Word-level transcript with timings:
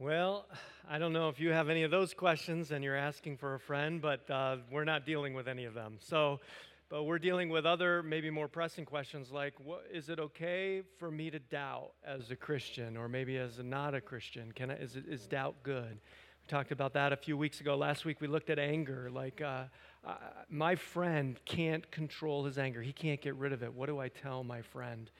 Well, 0.00 0.46
I 0.88 1.00
don't 1.00 1.12
know 1.12 1.28
if 1.28 1.40
you 1.40 1.50
have 1.50 1.68
any 1.68 1.82
of 1.82 1.90
those 1.90 2.14
questions 2.14 2.70
and 2.70 2.84
you're 2.84 2.94
asking 2.94 3.36
for 3.38 3.56
a 3.56 3.58
friend, 3.58 4.00
but 4.00 4.30
uh, 4.30 4.58
we're 4.70 4.84
not 4.84 5.04
dealing 5.04 5.34
with 5.34 5.48
any 5.48 5.64
of 5.64 5.74
them. 5.74 5.96
So, 5.98 6.38
but 6.88 7.02
we're 7.02 7.18
dealing 7.18 7.48
with 7.48 7.66
other, 7.66 8.04
maybe 8.04 8.30
more 8.30 8.46
pressing 8.46 8.84
questions 8.84 9.32
like 9.32 9.54
what, 9.58 9.84
is 9.92 10.08
it 10.08 10.20
okay 10.20 10.82
for 10.98 11.10
me 11.10 11.30
to 11.30 11.40
doubt 11.40 11.94
as 12.06 12.30
a 12.30 12.36
Christian 12.36 12.96
or 12.96 13.08
maybe 13.08 13.38
as 13.38 13.58
a 13.58 13.64
not 13.64 13.92
a 13.92 14.00
Christian? 14.00 14.52
Can 14.52 14.70
I, 14.70 14.74
is, 14.74 14.94
is 14.94 15.26
doubt 15.26 15.56
good? 15.64 15.90
We 15.90 16.46
talked 16.46 16.70
about 16.70 16.92
that 16.92 17.12
a 17.12 17.16
few 17.16 17.36
weeks 17.36 17.60
ago. 17.60 17.76
Last 17.76 18.04
week 18.04 18.20
we 18.20 18.28
looked 18.28 18.50
at 18.50 18.60
anger. 18.60 19.10
Like, 19.12 19.40
uh, 19.40 19.64
uh, 20.06 20.14
my 20.48 20.76
friend 20.76 21.40
can't 21.44 21.90
control 21.90 22.44
his 22.44 22.56
anger, 22.56 22.82
he 22.82 22.92
can't 22.92 23.20
get 23.20 23.34
rid 23.34 23.52
of 23.52 23.64
it. 23.64 23.74
What 23.74 23.86
do 23.86 23.98
I 23.98 24.10
tell 24.10 24.44
my 24.44 24.62
friend? 24.62 25.10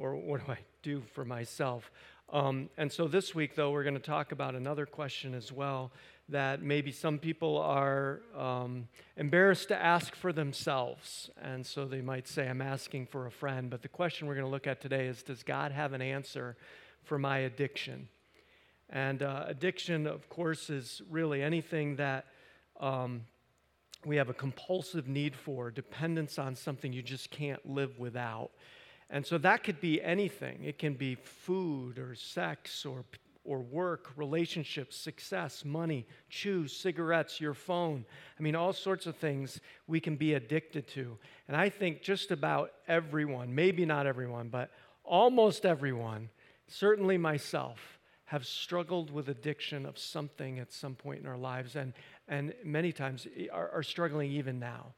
Or 0.00 0.16
what 0.16 0.44
do 0.46 0.52
I 0.52 0.58
do 0.82 1.02
for 1.12 1.26
myself? 1.26 1.90
Um, 2.32 2.70
and 2.78 2.90
so 2.90 3.06
this 3.06 3.34
week, 3.34 3.54
though, 3.54 3.70
we're 3.70 3.82
going 3.82 3.94
to 3.94 4.00
talk 4.00 4.32
about 4.32 4.54
another 4.54 4.86
question 4.86 5.34
as 5.34 5.52
well 5.52 5.92
that 6.30 6.62
maybe 6.62 6.90
some 6.90 7.18
people 7.18 7.58
are 7.58 8.22
um, 8.34 8.88
embarrassed 9.18 9.68
to 9.68 9.76
ask 9.76 10.14
for 10.14 10.32
themselves. 10.32 11.28
And 11.42 11.66
so 11.66 11.84
they 11.84 12.00
might 12.00 12.26
say, 12.26 12.48
I'm 12.48 12.62
asking 12.62 13.08
for 13.08 13.26
a 13.26 13.30
friend. 13.30 13.68
But 13.68 13.82
the 13.82 13.88
question 13.88 14.26
we're 14.26 14.36
going 14.36 14.46
to 14.46 14.50
look 14.50 14.66
at 14.66 14.80
today 14.80 15.06
is 15.06 15.22
Does 15.22 15.42
God 15.42 15.70
have 15.70 15.92
an 15.92 16.00
answer 16.00 16.56
for 17.02 17.18
my 17.18 17.38
addiction? 17.38 18.08
And 18.88 19.22
uh, 19.22 19.44
addiction, 19.48 20.06
of 20.06 20.30
course, 20.30 20.70
is 20.70 21.02
really 21.10 21.42
anything 21.42 21.96
that 21.96 22.24
um, 22.80 23.22
we 24.06 24.16
have 24.16 24.30
a 24.30 24.34
compulsive 24.34 25.08
need 25.08 25.36
for, 25.36 25.70
dependence 25.70 26.38
on 26.38 26.56
something 26.56 26.90
you 26.90 27.02
just 27.02 27.30
can't 27.30 27.68
live 27.68 27.98
without. 27.98 28.50
And 29.10 29.26
so 29.26 29.38
that 29.38 29.64
could 29.64 29.80
be 29.80 30.00
anything. 30.00 30.62
It 30.64 30.78
can 30.78 30.94
be 30.94 31.16
food 31.16 31.98
or 31.98 32.14
sex 32.14 32.86
or, 32.86 33.04
or 33.44 33.58
work, 33.58 34.12
relationships, 34.16 34.96
success, 34.96 35.64
money, 35.64 36.06
choose, 36.28 36.72
cigarettes, 36.74 37.40
your 37.40 37.54
phone. 37.54 38.04
I 38.38 38.42
mean, 38.42 38.54
all 38.54 38.72
sorts 38.72 39.06
of 39.06 39.16
things 39.16 39.60
we 39.88 39.98
can 39.98 40.14
be 40.14 40.34
addicted 40.34 40.86
to. 40.88 41.18
And 41.48 41.56
I 41.56 41.68
think 41.68 42.02
just 42.02 42.30
about 42.30 42.72
everyone, 42.86 43.52
maybe 43.52 43.84
not 43.84 44.06
everyone, 44.06 44.48
but 44.48 44.70
almost 45.02 45.66
everyone, 45.66 46.30
certainly 46.68 47.18
myself, 47.18 47.98
have 48.26 48.46
struggled 48.46 49.10
with 49.10 49.28
addiction 49.28 49.84
of 49.84 49.98
something 49.98 50.60
at 50.60 50.72
some 50.72 50.94
point 50.94 51.18
in 51.18 51.26
our 51.26 51.36
lives 51.36 51.74
and, 51.74 51.92
and 52.28 52.54
many 52.62 52.92
times 52.92 53.26
are, 53.52 53.70
are 53.70 53.82
struggling 53.82 54.30
even 54.30 54.60
now. 54.60 54.94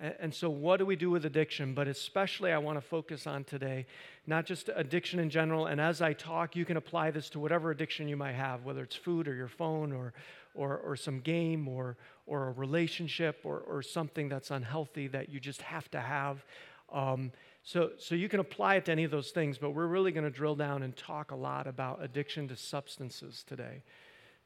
And 0.00 0.34
so, 0.34 0.50
what 0.50 0.76
do 0.78 0.86
we 0.86 0.96
do 0.96 1.10
with 1.10 1.24
addiction? 1.24 1.72
But 1.72 1.88
especially, 1.88 2.52
I 2.52 2.58
want 2.58 2.76
to 2.76 2.82
focus 2.86 3.26
on 3.26 3.44
today, 3.44 3.86
not 4.26 4.44
just 4.44 4.68
addiction 4.74 5.18
in 5.18 5.30
general. 5.30 5.66
And 5.66 5.80
as 5.80 6.02
I 6.02 6.12
talk, 6.12 6.54
you 6.54 6.64
can 6.64 6.76
apply 6.76 7.10
this 7.10 7.30
to 7.30 7.38
whatever 7.38 7.70
addiction 7.70 8.08
you 8.08 8.16
might 8.16 8.34
have, 8.34 8.64
whether 8.64 8.82
it's 8.82 8.96
food 8.96 9.26
or 9.26 9.34
your 9.34 9.48
phone 9.48 9.92
or, 9.92 10.12
or, 10.54 10.76
or 10.78 10.96
some 10.96 11.20
game 11.20 11.66
or, 11.66 11.96
or 12.26 12.48
a 12.48 12.52
relationship 12.52 13.40
or, 13.44 13.60
or 13.60 13.82
something 13.82 14.28
that's 14.28 14.50
unhealthy 14.50 15.06
that 15.08 15.30
you 15.30 15.40
just 15.40 15.62
have 15.62 15.90
to 15.92 16.00
have. 16.00 16.44
Um, 16.92 17.32
so, 17.62 17.92
so, 17.98 18.14
you 18.14 18.28
can 18.28 18.40
apply 18.40 18.76
it 18.76 18.84
to 18.84 18.92
any 18.92 19.04
of 19.04 19.10
those 19.10 19.30
things, 19.30 19.58
but 19.58 19.70
we're 19.70 19.86
really 19.86 20.12
going 20.12 20.24
to 20.24 20.30
drill 20.30 20.54
down 20.54 20.82
and 20.82 20.96
talk 20.96 21.30
a 21.30 21.36
lot 21.36 21.66
about 21.66 22.02
addiction 22.02 22.48
to 22.48 22.56
substances 22.56 23.44
today. 23.46 23.82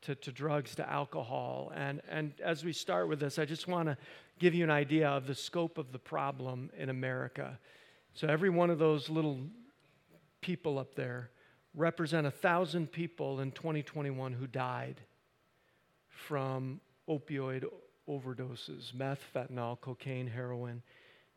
To, 0.05 0.15
to 0.15 0.33
drugs, 0.33 0.75
to 0.77 0.91
alcohol. 0.91 1.73
And, 1.75 2.01
and 2.09 2.33
as 2.43 2.65
we 2.65 2.73
start 2.73 3.06
with 3.09 3.20
this, 3.20 3.39
I 3.39 3.45
just 3.45 3.69
want 3.69 3.87
to 3.87 3.98
give 4.39 4.55
you 4.55 4.65
an 4.65 4.70
idea 4.70 5.09
of 5.09 5.27
the 5.27 5.34
scope 5.34 5.77
of 5.77 5.93
the 5.93 5.98
problem 5.98 6.70
in 6.75 6.89
America. 6.89 7.59
So, 8.15 8.27
every 8.27 8.48
one 8.48 8.71
of 8.71 8.78
those 8.78 9.11
little 9.11 9.41
people 10.41 10.78
up 10.78 10.95
there 10.95 11.31
represent 11.75 12.27
a 12.27 12.31
thousand 12.31 12.91
people 12.91 13.41
in 13.41 13.53
2021 13.53 14.33
who 14.33 14.47
died 14.47 15.01
from 16.09 16.81
opioid 17.09 17.65
overdoses 18.09 18.93
meth, 18.95 19.23
fentanyl, 19.34 19.81
cocaine, 19.81 20.27
heroin. 20.27 20.83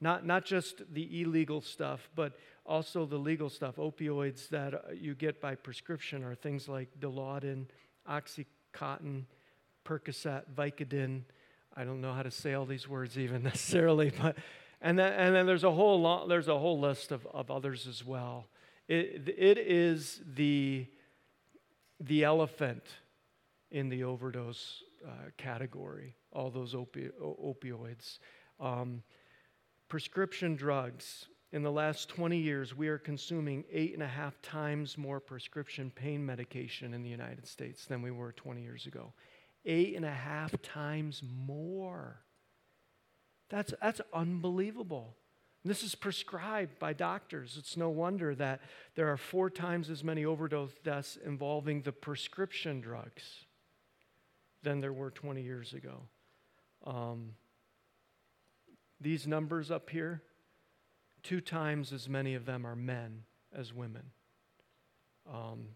Not, 0.01 0.25
not 0.25 0.43
just 0.43 0.81
the 0.93 1.21
illegal 1.21 1.61
stuff, 1.61 2.09
but 2.15 2.33
also 2.65 3.05
the 3.05 3.17
legal 3.17 3.49
stuff. 3.49 3.75
Opioids 3.77 4.49
that 4.49 4.73
uh, 4.73 4.79
you 4.93 5.15
get 5.15 5.39
by 5.39 5.55
prescription 5.55 6.23
are 6.23 6.35
things 6.35 6.67
like 6.67 6.89
Dilaudid, 6.99 7.67
Oxycontin, 8.09 9.23
Percocet, 9.85 10.43
Vicodin, 10.55 11.21
I 11.75 11.83
don't 11.83 12.01
know 12.01 12.13
how 12.13 12.23
to 12.23 12.31
say 12.31 12.53
all 12.53 12.65
these 12.65 12.87
words 12.87 13.17
even 13.17 13.43
necessarily, 13.43 14.11
but 14.21 14.37
and 14.81 14.99
then, 14.99 15.13
and 15.13 15.35
then 15.35 15.45
there's 15.45 15.63
a 15.63 15.71
whole 15.71 16.27
there's 16.27 16.47
a 16.47 16.57
whole 16.57 16.79
list 16.79 17.11
of, 17.11 17.25
of 17.27 17.49
others 17.49 17.87
as 17.87 18.05
well. 18.05 18.47
It, 18.87 19.33
it 19.37 19.57
is 19.57 20.21
the, 20.35 20.85
the 22.01 22.25
elephant 22.25 22.83
in 23.71 23.87
the 23.87 24.03
overdose 24.03 24.83
uh, 25.05 25.29
category, 25.37 26.15
all 26.33 26.51
those 26.51 26.73
opi- 26.73 27.11
opioids. 27.21 28.19
Um, 28.59 29.03
prescription 29.87 30.55
drugs. 30.55 31.27
In 31.53 31.61
the 31.61 31.71
last 31.71 32.09
20 32.09 32.35
years, 32.35 32.75
we 32.75 32.87
are 32.87 32.97
consuming 32.97 33.63
eight 33.71 33.93
and 33.93 34.01
a 34.01 34.07
half 34.07 34.41
times 34.41 34.97
more 34.97 35.19
prescription 35.19 35.91
pain 35.93 36.25
medication 36.25 36.95
in 36.95 37.03
the 37.03 37.09
United 37.09 37.47
States 37.47 37.85
than 37.85 38.01
we 38.01 38.09
were 38.09 38.31
20 38.31 38.61
years 38.61 38.87
ago 38.87 39.13
eight 39.65 39.95
and 39.95 40.03
a 40.03 40.11
half 40.11 40.61
times 40.61 41.21
more. 41.23 42.21
That's, 43.49 43.73
that's 43.81 44.01
unbelievable. 44.13 45.15
This 45.63 45.83
is 45.83 45.95
prescribed 45.95 46.79
by 46.79 46.93
doctors. 46.93 47.55
It's 47.57 47.77
no 47.77 47.89
wonder 47.89 48.35
that 48.35 48.61
there 48.95 49.09
are 49.09 49.17
four 49.17 49.49
times 49.49 49.89
as 49.89 50.03
many 50.03 50.25
overdose 50.25 50.73
deaths 50.83 51.17
involving 51.23 51.83
the 51.83 51.93
prescription 51.93 52.81
drugs 52.81 53.45
than 54.63 54.81
there 54.81 54.91
were 54.91 55.11
20 55.11 55.41
years 55.41 55.73
ago. 55.73 56.01
Um, 56.85 57.35
these 58.99 59.25
numbers 59.25 59.71
up 59.71 59.89
here, 59.89 60.21
two 61.23 61.41
times 61.41 61.91
as 61.93 62.07
many 62.07 62.35
of 62.35 62.45
them 62.45 62.65
are 62.65 62.75
men 62.75 63.23
as 63.55 63.73
women. 63.73 64.11
Um, 65.31 65.69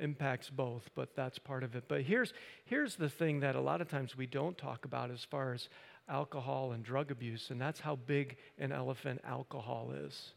impacts 0.00 0.50
both, 0.50 0.88
but 0.94 1.16
that's 1.16 1.38
part 1.38 1.64
of 1.64 1.74
it. 1.74 1.84
But 1.88 2.02
here's, 2.02 2.32
here's 2.64 2.94
the 2.94 3.08
thing 3.08 3.40
that 3.40 3.56
a 3.56 3.60
lot 3.60 3.80
of 3.80 3.88
times 3.88 4.16
we 4.16 4.26
don't 4.26 4.56
talk 4.56 4.84
about 4.84 5.10
as 5.10 5.24
far 5.24 5.52
as 5.52 5.68
alcohol 6.08 6.72
and 6.72 6.84
drug 6.84 7.10
abuse, 7.10 7.50
and 7.50 7.60
that's 7.60 7.80
how 7.80 7.96
big 7.96 8.36
an 8.56 8.70
elephant 8.70 9.20
alcohol 9.24 9.92
is. 9.92 10.34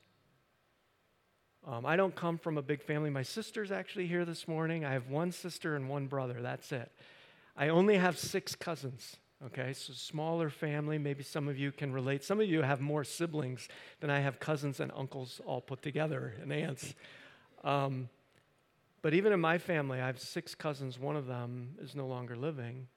Um, 1.67 1.85
I 1.85 1.96
don't 1.96 2.16
come 2.16 2.38
from 2.38 2.57
a 2.57 2.62
big 2.62 2.81
family. 2.81 3.09
My 3.09 3.23
sister's 3.23 3.72
actually 3.72 4.07
here 4.07 4.25
this 4.25 4.47
morning. 4.47 4.85
I 4.85 4.94
have 4.94 5.07
one 5.09 5.31
sister 5.31 5.75
and 5.75 5.90
one 5.90 6.07
brother. 6.07 6.41
That's 6.41 6.72
it. 6.72 6.91
I 7.56 7.69
only 7.69 7.97
have 7.97 8.17
six 8.17 8.56
cousins. 8.56 9.17
Okay, 9.46 9.74
so 9.74 9.94
smaller 9.94 10.50
family. 10.50 10.98
Maybe 10.98 11.24
some 11.24 11.48
of 11.48 11.59
you 11.59 11.72
can 11.72 11.94
relate. 11.94 12.24
Some 12.24 12.42
of 12.42 12.48
you 12.48 12.64
have 12.64 12.81
more 12.81 13.03
siblings 13.03 13.68
than 14.00 14.09
I 14.09 14.20
have 14.20 14.40
cousins 14.40 14.80
and 14.80 14.92
uncles 14.96 15.40
all 15.46 15.62
put 15.62 15.84
together 15.84 16.34
and 16.42 16.52
aunts. 16.52 16.96
Um, 17.64 18.09
but 19.03 19.14
even 19.14 19.31
in 19.31 19.40
my 19.40 19.59
family, 19.59 20.02
I 20.02 20.08
have 20.08 20.20
six 20.20 20.56
cousins. 20.56 20.97
One 20.97 21.16
of 21.16 21.28
them 21.28 21.76
is 21.80 21.96
no 21.96 22.08
longer 22.08 22.36
living 22.36 22.88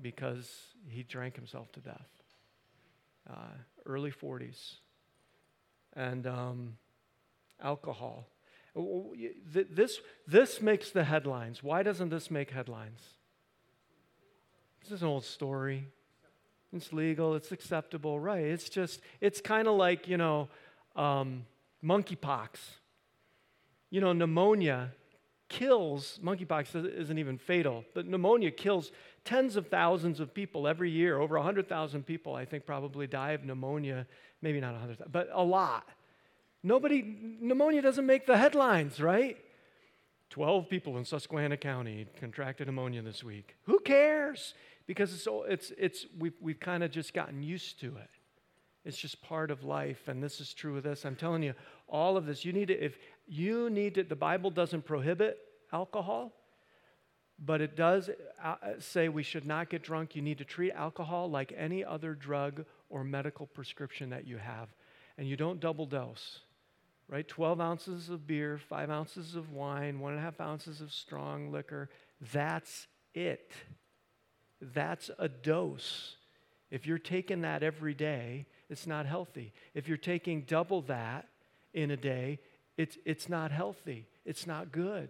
because 0.00 0.50
he 0.86 1.02
drank 1.02 1.34
himself 1.34 1.72
to 1.72 1.80
death. 1.80 2.10
Uh, 3.28 3.54
early 3.86 4.10
40s. 4.10 4.74
And 5.94 6.26
um, 6.26 6.76
alcohol. 7.62 8.28
This, 9.46 10.00
this 10.26 10.60
makes 10.60 10.90
the 10.90 11.04
headlines. 11.04 11.62
Why 11.62 11.82
doesn't 11.82 12.10
this 12.10 12.30
make 12.30 12.50
headlines? 12.50 13.00
This 14.84 14.92
is 14.92 15.02
an 15.02 15.08
old 15.08 15.24
story. 15.24 15.86
It's 16.70 16.92
legal, 16.92 17.34
it's 17.36 17.52
acceptable, 17.52 18.20
right? 18.20 18.44
It's 18.44 18.68
just, 18.68 19.00
it's 19.18 19.40
kind 19.40 19.66
of 19.66 19.76
like, 19.76 20.06
you 20.08 20.18
know, 20.18 20.50
um, 20.94 21.46
monkeypox. 21.82 22.50
You 23.88 24.02
know, 24.02 24.12
pneumonia 24.12 24.90
kills, 25.48 26.20
monkeypox 26.22 26.98
isn't 26.98 27.18
even 27.18 27.38
fatal, 27.38 27.86
but 27.94 28.06
pneumonia 28.06 28.50
kills 28.50 28.92
tens 29.24 29.56
of 29.56 29.68
thousands 29.68 30.20
of 30.20 30.34
people 30.34 30.68
every 30.68 30.90
year. 30.90 31.18
Over 31.18 31.36
100,000 31.36 32.04
people, 32.04 32.34
I 32.34 32.44
think, 32.44 32.66
probably 32.66 33.06
die 33.06 33.30
of 33.30 33.42
pneumonia. 33.42 34.06
Maybe 34.42 34.60
not 34.60 34.72
100,000, 34.72 35.10
but 35.10 35.30
a 35.32 35.42
lot. 35.42 35.88
Nobody, 36.62 37.02
pneumonia 37.40 37.80
doesn't 37.80 38.04
make 38.04 38.26
the 38.26 38.36
headlines, 38.36 39.00
right? 39.00 39.38
12 40.34 40.68
people 40.68 40.98
in 40.98 41.04
Susquehanna 41.04 41.56
County 41.56 42.06
contracted 42.18 42.66
pneumonia 42.66 43.00
this 43.02 43.22
week. 43.22 43.54
Who 43.66 43.78
cares? 43.78 44.54
Because 44.86 45.14
it's, 45.14 45.26
it's, 45.48 45.72
it's, 45.78 46.06
we've, 46.18 46.34
we've 46.40 46.60
kind 46.60 46.82
of 46.82 46.90
just 46.90 47.14
gotten 47.14 47.42
used 47.42 47.80
to 47.80 47.96
it. 47.96 48.10
It's 48.84 48.98
just 48.98 49.22
part 49.22 49.50
of 49.50 49.64
life, 49.64 50.08
and 50.08 50.22
this 50.22 50.40
is 50.40 50.52
true 50.52 50.76
of 50.76 50.82
this. 50.82 51.06
I'm 51.06 51.16
telling 51.16 51.42
you, 51.42 51.54
all 51.88 52.18
of 52.18 52.26
this, 52.26 52.44
you 52.44 52.52
need 52.52 52.68
to, 52.68 52.74
if 52.74 52.98
you 53.26 53.70
need 53.70 53.94
to, 53.94 54.02
the 54.02 54.14
Bible 54.14 54.50
doesn't 54.50 54.84
prohibit 54.84 55.38
alcohol, 55.72 56.32
but 57.38 57.62
it 57.62 57.76
does 57.76 58.10
uh, 58.42 58.56
say 58.78 59.08
we 59.08 59.22
should 59.22 59.46
not 59.46 59.70
get 59.70 59.82
drunk. 59.82 60.14
You 60.14 60.20
need 60.22 60.38
to 60.38 60.44
treat 60.44 60.72
alcohol 60.72 61.30
like 61.30 61.52
any 61.56 61.82
other 61.82 62.14
drug 62.14 62.66
or 62.90 63.04
medical 63.04 63.46
prescription 63.46 64.10
that 64.10 64.26
you 64.26 64.36
have. 64.36 64.68
And 65.16 65.26
you 65.26 65.36
don't 65.36 65.60
double 65.60 65.86
dose. 65.86 66.40
right? 67.08 67.26
12 67.26 67.60
ounces 67.60 68.08
of 68.10 68.26
beer, 68.26 68.58
five 68.58 68.90
ounces 68.90 69.34
of 69.34 69.50
wine, 69.52 70.00
one 70.00 70.12
and 70.12 70.20
a 70.20 70.24
half 70.24 70.40
ounces 70.40 70.80
of 70.80 70.92
strong 70.92 71.50
liquor. 71.52 71.88
That's 72.32 72.86
it. 73.14 73.50
That's 74.72 75.10
a 75.18 75.28
dose. 75.28 76.16
If 76.70 76.86
you're 76.86 76.98
taking 76.98 77.42
that 77.42 77.62
every 77.62 77.94
day, 77.94 78.46
it's 78.70 78.86
not 78.86 79.06
healthy. 79.06 79.52
If 79.74 79.88
you're 79.88 79.96
taking 79.96 80.42
double 80.42 80.82
that 80.82 81.28
in 81.72 81.90
a 81.90 81.96
day, 81.96 82.40
it's, 82.76 82.96
it's 83.04 83.28
not 83.28 83.50
healthy. 83.50 84.06
It's 84.24 84.46
not 84.46 84.72
good. 84.72 85.08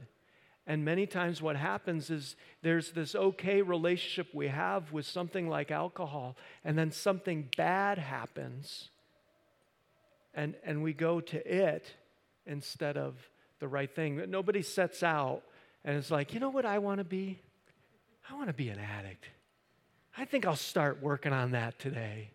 And 0.66 0.84
many 0.84 1.06
times, 1.06 1.42
what 1.42 1.56
happens 1.56 2.10
is 2.10 2.36
there's 2.62 2.92
this 2.92 3.14
okay 3.14 3.60
relationship 3.60 4.34
we 4.34 4.48
have 4.48 4.92
with 4.92 5.04
something 5.04 5.46
like 5.46 5.70
alcohol, 5.70 6.36
and 6.64 6.78
then 6.78 6.90
something 6.90 7.50
bad 7.56 7.98
happens, 7.98 8.88
and, 10.32 10.54
and 10.64 10.82
we 10.82 10.94
go 10.94 11.20
to 11.20 11.54
it 11.54 11.84
instead 12.46 12.96
of 12.96 13.14
the 13.60 13.68
right 13.68 13.94
thing. 13.94 14.22
Nobody 14.30 14.62
sets 14.62 15.02
out 15.02 15.42
and 15.84 15.98
is 15.98 16.10
like, 16.10 16.32
you 16.32 16.40
know 16.40 16.48
what 16.48 16.64
I 16.64 16.78
want 16.78 16.98
to 16.98 17.04
be? 17.04 17.40
I 18.30 18.34
want 18.34 18.48
to 18.48 18.54
be 18.54 18.70
an 18.70 18.78
addict. 18.78 19.28
I 20.16 20.25
think 20.25 20.46
I'll 20.46 20.56
start 20.56 21.02
working 21.02 21.32
on 21.32 21.52
that 21.52 21.78
today. 21.78 22.31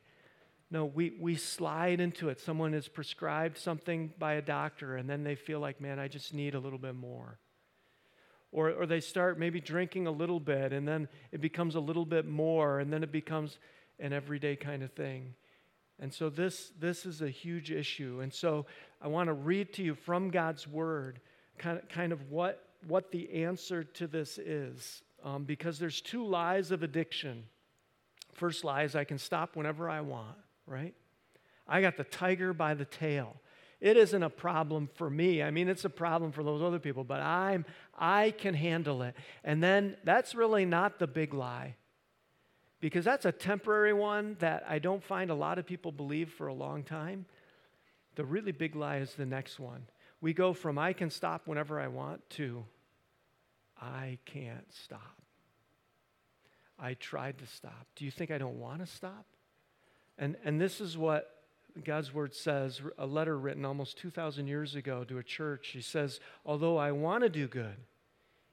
No, 0.72 0.86
we, 0.86 1.14
we 1.20 1.36
slide 1.36 2.00
into 2.00 2.30
it. 2.30 2.40
Someone 2.40 2.74
is 2.74 2.88
prescribed 2.88 3.58
something 3.58 4.14
by 4.20 4.34
a 4.34 4.42
doctor, 4.42 4.98
and 4.98 5.10
then 5.10 5.24
they 5.24 5.36
feel 5.36 5.60
like, 5.60 5.82
man, 5.82 5.98
I 5.98 6.08
just 6.08 6.34
need 6.34 6.56
a 6.56 6.60
little 6.60 6.78
bit 6.78 6.96
more. 6.96 7.40
Or, 8.52 8.72
or 8.72 8.86
they 8.86 9.00
start 9.00 9.40
maybe 9.40 9.62
drinking 9.62 10.08
a 10.08 10.12
little 10.12 10.40
bit, 10.40 10.74
and 10.74 10.88
then 10.88 11.08
it 11.32 11.42
becomes 11.42 11.76
a 11.76 11.80
little 11.80 12.06
bit 12.06 12.28
more, 12.28 12.80
and 12.80 12.92
then 12.92 13.02
it 13.02 13.12
becomes 13.12 13.58
an 14.00 14.14
everyday 14.14 14.56
kind 14.56 14.84
of 14.84 14.92
thing. 14.92 15.34
And 16.00 16.14
so 16.14 16.30
this, 16.30 16.72
this 16.80 17.06
is 17.06 17.22
a 17.22 17.30
huge 17.30 17.72
issue. 17.72 18.20
And 18.22 18.34
so 18.34 18.66
I 19.02 19.08
want 19.08 19.28
to 19.28 19.34
read 19.34 19.74
to 19.74 19.84
you 19.84 19.96
from 19.96 20.30
God's 20.30 20.68
word 20.68 21.20
kind 21.58 21.78
of, 21.78 21.90
kind 21.90 22.12
of 22.12 22.30
what, 22.30 22.68
what 22.88 23.12
the 23.12 23.44
answer 23.44 23.84
to 23.84 24.08
this 24.08 24.38
is. 24.38 25.02
Um, 25.24 25.44
because 25.44 25.80
there's 25.80 26.00
two 26.00 26.26
lies 26.26 26.72
of 26.72 26.84
addiction. 26.84 27.44
First 28.34 28.64
lie 28.64 28.84
is 28.84 28.96
I 28.96 29.04
can 29.04 29.18
stop 29.18 29.56
whenever 29.56 29.90
I 29.90 30.02
want, 30.02 30.38
right? 30.66 30.94
I 31.68 31.82
got 31.82 31.98
the 31.98 32.04
tiger 32.04 32.54
by 32.54 32.74
the 32.74 32.86
tail. 32.86 33.38
It 33.80 33.96
isn't 33.96 34.24
a 34.24 34.30
problem 34.30 34.90
for 34.96 35.10
me. 35.10 35.42
I 35.42 35.52
mean, 35.52 35.70
it's 35.70 35.86
a 35.86 35.90
problem 35.90 36.32
for 36.32 36.44
those 36.44 36.62
other 36.62 36.80
people, 36.80 37.04
but 37.04 37.22
I'm 37.22 37.66
I 37.98 38.32
can 38.32 38.54
handle 38.54 39.02
it. 39.04 39.16
And 39.44 39.64
then 39.64 39.96
that's 40.04 40.36
really 40.36 40.66
not 40.66 41.00
the 41.00 41.08
big 41.08 41.34
lie 41.34 41.76
because 42.82 43.06
that's 43.06 43.26
a 43.26 43.32
temporary 43.32 43.94
one 43.94 44.36
that 44.40 44.66
I 44.68 44.80
don't 44.80 45.04
find 45.04 45.30
a 45.30 45.36
lot 45.36 45.60
of 45.60 45.66
people 45.66 45.92
believe 45.92 46.32
for 46.32 46.48
a 46.48 46.54
long 46.54 46.84
time. 46.84 47.26
The 48.16 48.26
really 48.26 48.52
big 48.52 48.76
lie 48.76 48.98
is 48.98 49.14
the 49.14 49.26
next 49.26 49.60
one. 49.60 49.86
We 50.22 50.34
go 50.34 50.54
from 50.54 50.78
I 50.78 50.92
can 50.92 51.10
stop 51.10 51.48
whenever 51.48 51.80
I 51.80 51.88
want 51.88 52.30
to 52.32 52.66
I 53.82 54.18
can't 54.26 54.66
stop. 54.74 55.19
I 56.82 56.94
tried 56.96 57.38
to 57.40 57.48
stop. 57.48 57.88
Do 57.96 58.06
you 58.06 58.12
think 58.12 58.32
I 58.32 58.38
don't 58.38 58.60
want 58.60 58.80
to 58.80 58.86
stop? 58.86 59.26
And, 60.18 60.36
and 60.44 60.60
this 60.60 60.82
is 60.82 60.98
what 60.98 61.36
God's 61.84 62.14
word 62.14 62.34
says 62.34 62.82
a 62.98 63.06
letter 63.06 63.38
written 63.38 63.66
almost 63.66 63.98
2,000 63.98 64.48
years 64.48 64.76
ago 64.76 65.04
to 65.06 65.18
a 65.18 65.24
church. 65.24 65.70
He 65.70 65.82
says, 65.82 66.20
Although 66.46 66.78
I 66.78 66.92
want 66.92 67.24
to 67.24 67.30
do 67.30 67.48
good, 67.48 67.76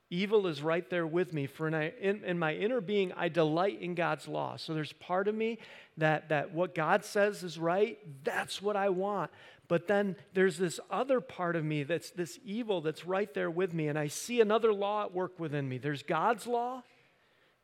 Evil 0.08 0.46
is 0.46 0.62
right 0.62 0.88
there 0.88 1.06
with 1.06 1.32
me. 1.32 1.46
For 1.46 1.66
in, 1.66 1.74
I, 1.74 1.92
in, 2.00 2.22
in, 2.22 2.38
my 2.38 2.54
inner 2.54 2.80
being, 2.80 3.12
I 3.16 3.28
delight 3.28 3.82
in 3.82 3.96
God's 3.96 4.28
law. 4.28 4.56
So 4.56 4.72
there's 4.72 4.92
part 4.92 5.26
of 5.26 5.34
me 5.34 5.58
that, 5.96 6.28
that 6.28 6.54
what 6.54 6.76
God 6.76 7.04
says 7.04 7.42
is 7.42 7.58
right, 7.58 7.98
that's 8.22 8.62
what 8.62 8.76
I 8.76 8.90
want. 8.90 9.32
But 9.66 9.88
then 9.88 10.14
there's 10.32 10.58
this 10.58 10.78
other 10.92 11.20
part 11.20 11.56
of 11.56 11.64
me 11.64 11.82
that's 11.82 12.10
this 12.10 12.38
evil 12.44 12.80
that's 12.80 13.04
right 13.04 13.32
there 13.34 13.50
with 13.50 13.74
me. 13.74 13.88
And 13.88 13.98
I 13.98 14.06
see 14.06 14.40
another 14.40 14.72
law 14.72 15.02
at 15.02 15.12
work 15.12 15.40
within 15.40 15.68
me. 15.68 15.78
There's 15.78 16.04
God's 16.04 16.46
law. 16.46 16.84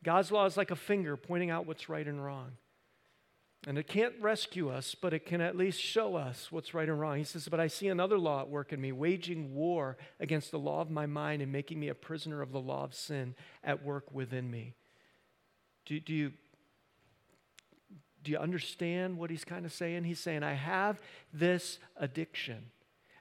God's 0.03 0.31
law 0.31 0.45
is 0.45 0.57
like 0.57 0.71
a 0.71 0.75
finger 0.75 1.15
pointing 1.17 1.49
out 1.49 1.65
what's 1.65 1.89
right 1.89 2.07
and 2.07 2.23
wrong. 2.23 2.51
And 3.65 3.77
it 3.77 3.87
can't 3.87 4.13
rescue 4.19 4.69
us, 4.69 4.93
but 4.93 5.13
it 5.13 5.25
can 5.25 5.39
at 5.39 5.55
least 5.55 5.79
show 5.79 6.15
us 6.15 6.51
what's 6.51 6.73
right 6.73 6.89
and 6.89 6.99
wrong. 6.99 7.17
He 7.17 7.23
says, 7.23 7.47
But 7.47 7.61
I 7.61 7.67
see 7.67 7.87
another 7.87 8.17
law 8.17 8.41
at 8.41 8.49
work 8.49 8.73
in 8.73 8.81
me, 8.81 8.91
waging 8.91 9.53
war 9.53 9.97
against 10.19 10.51
the 10.51 10.59
law 10.59 10.81
of 10.81 10.89
my 10.89 11.05
mind 11.05 11.41
and 11.41 11.51
making 11.51 11.79
me 11.79 11.87
a 11.87 11.95
prisoner 11.95 12.41
of 12.41 12.51
the 12.51 12.59
law 12.59 12.83
of 12.83 12.93
sin 12.93 13.35
at 13.63 13.83
work 13.83 14.13
within 14.13 14.51
me. 14.51 14.73
Do, 15.85 15.97
do, 16.01 16.13
you, 16.13 16.33
do 18.21 18.31
you 18.31 18.37
understand 18.37 19.17
what 19.17 19.29
he's 19.29 19.45
kind 19.45 19.65
of 19.65 19.71
saying? 19.71 20.03
He's 20.03 20.19
saying, 20.19 20.43
I 20.43 20.53
have 20.53 21.01
this 21.33 21.79
addiction 21.95 22.65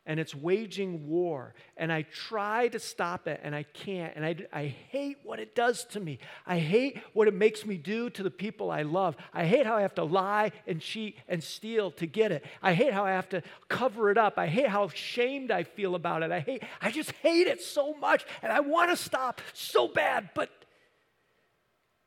and 0.05 0.19
it's 0.19 0.35
waging 0.35 1.09
war. 1.09 1.55
And 1.77 1.93
I 1.93 2.03
try 2.03 2.69
to 2.69 2.79
stop 2.79 3.29
it 3.29 3.41
and 3.43 3.55
I 3.55 3.63
can't. 3.63 4.15
And 4.17 4.25
I, 4.25 4.37
I 4.53 4.67
hate 4.91 5.19
what 5.23 5.39
it 5.39 5.55
does 5.55 5.85
to 5.87 6.01
me. 6.01 6.19
I 6.47 6.59
hate 6.59 7.01
what 7.13 7.29
it 7.29 7.35
makes 7.35 7.65
me 7.65 7.77
do 7.77 8.11
to 8.11 8.23
the 8.23 8.31
people 8.31 8.71
I 8.71 8.83
love. 8.83 9.17
I 9.33 9.45
hate 9.45 9.65
how 9.65 9.77
I 9.77 9.83
have 9.83 9.95
to 9.95 10.05
lie 10.05 10.53
and 10.67 10.81
cheat 10.81 11.17
and 11.29 11.43
steal 11.43 11.93
to 11.93 12.07
get 12.07 12.33
it. 12.33 12.45
I 12.63 12.75
hate 12.75 12.93
how 12.93 13.05
I 13.05 13.11
have 13.11 13.29
to 13.31 13.43
cover 13.69 14.11
it 14.11 14.19
up. 14.19 14.39
I 14.39 14.49
hate 14.49 14.69
how 14.69 14.89
shamed 14.89 15.51
I 15.51 15.63
feel 15.63 15.95
about 15.95 16.23
it. 16.23 16.33
I 16.33 16.41
hate, 16.41 16.63
I 16.81 16.91
just 16.91 17.13
hate 17.13 17.47
it 17.47 17.63
so 17.63 17.95
much. 17.95 18.25
And 18.43 18.53
I 18.53 18.61
want 18.61 18.91
to 18.91 18.97
stop 18.97 19.41
so 19.53 19.87
bad, 19.87 20.31
but 20.35 20.51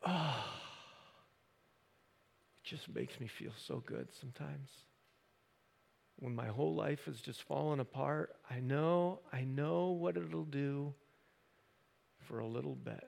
oh, 0.06 0.46
it 2.58 2.68
just 2.68 2.94
makes 2.94 3.20
me 3.22 3.28
feel 3.28 3.54
so 3.58 3.82
good 3.86 4.10
sometimes 4.20 4.70
when 6.20 6.36
my 6.36 6.48
whole 6.48 6.76
life 6.76 7.08
is 7.08 7.20
just 7.22 7.44
falling 7.44 7.80
apart, 7.80 8.36
I 8.50 8.60
know, 8.60 9.20
I 9.34 9.44
know 9.44 9.90
what 9.90 10.18
it'll 10.18 10.46
do 10.46 10.94
for 12.20 12.40
a 12.40 12.48
little 12.48 12.76
bit. 12.76 13.04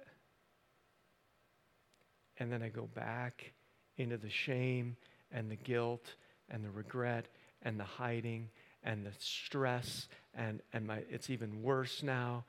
And 2.40 2.52
then 2.52 2.62
I 2.62 2.70
go 2.70 2.88
back 2.94 3.54
into 3.98 4.18
the 4.18 4.30
shame 4.30 4.98
and 5.32 5.50
the 5.50 5.56
guilt 5.56 6.16
and 6.50 6.64
the 6.64 6.70
regret 6.70 7.28
and 7.64 7.80
the 7.80 7.84
hiding 7.84 8.50
and 8.84 9.06
the 9.06 9.12
stress 9.20 10.08
and, 10.36 10.62
and 10.72 10.86
my 10.86 11.04
it's 11.10 11.30
even 11.30 11.64
worse 11.64 12.04
now. 12.04 12.46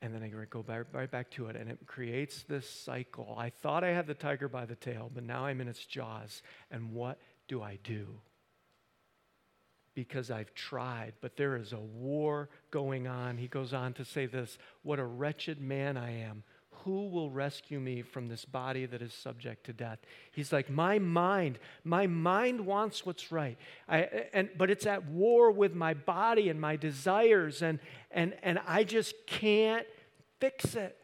And 0.00 0.14
then 0.14 0.22
I 0.22 0.28
go 0.50 0.62
back, 0.62 0.86
right 0.92 1.10
back 1.10 1.30
to 1.32 1.46
it, 1.46 1.56
and 1.56 1.70
it 1.70 1.78
creates 1.86 2.42
this 2.42 2.68
cycle. 2.68 3.34
I 3.38 3.48
thought 3.48 3.82
I 3.82 3.88
had 3.88 4.06
the 4.06 4.12
tiger 4.12 4.48
by 4.48 4.66
the 4.66 4.74
tail, 4.74 5.10
but 5.12 5.24
now 5.24 5.46
I'm 5.46 5.62
in 5.62 5.68
its 5.68 5.84
jaws. 5.86 6.42
And 6.70 6.92
what 6.92 7.18
do 7.48 7.62
I 7.62 7.78
do? 7.82 8.20
Because 9.94 10.30
I've 10.30 10.52
tried, 10.54 11.14
but 11.20 11.36
there 11.36 11.56
is 11.56 11.72
a 11.72 11.78
war 11.78 12.48
going 12.70 13.06
on. 13.06 13.36
He 13.36 13.48
goes 13.48 13.72
on 13.72 13.92
to 13.94 14.04
say 14.04 14.26
this 14.26 14.58
What 14.82 14.98
a 14.98 15.04
wretched 15.04 15.60
man 15.60 15.96
I 15.96 16.22
am. 16.22 16.42
Who 16.84 17.08
will 17.08 17.30
rescue 17.30 17.80
me 17.80 18.02
from 18.02 18.28
this 18.28 18.44
body 18.44 18.84
that 18.84 19.00
is 19.00 19.14
subject 19.14 19.64
to 19.66 19.72
death? 19.72 20.00
He's 20.32 20.52
like, 20.52 20.68
My 20.68 20.98
mind, 20.98 21.58
my 21.84 22.06
mind 22.06 22.66
wants 22.66 23.06
what's 23.06 23.32
right. 23.32 23.56
I, 23.88 24.26
and, 24.32 24.50
but 24.58 24.70
it's 24.70 24.84
at 24.84 25.06
war 25.06 25.50
with 25.50 25.74
my 25.74 25.94
body 25.94 26.48
and 26.48 26.60
my 26.60 26.76
desires, 26.76 27.62
and, 27.62 27.78
and, 28.10 28.34
and 28.42 28.60
I 28.66 28.84
just 28.84 29.14
can't 29.26 29.86
fix 30.40 30.74
it. 30.74 30.98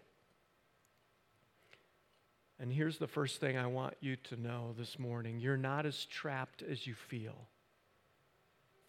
And 2.58 2.70
here's 2.70 2.98
the 2.98 3.06
first 3.06 3.40
thing 3.40 3.56
I 3.56 3.66
want 3.68 3.94
you 4.00 4.16
to 4.16 4.36
know 4.36 4.74
this 4.76 4.98
morning 4.98 5.38
you're 5.38 5.56
not 5.56 5.86
as 5.86 6.04
trapped 6.04 6.62
as 6.62 6.86
you 6.86 6.94
feel 6.94 7.48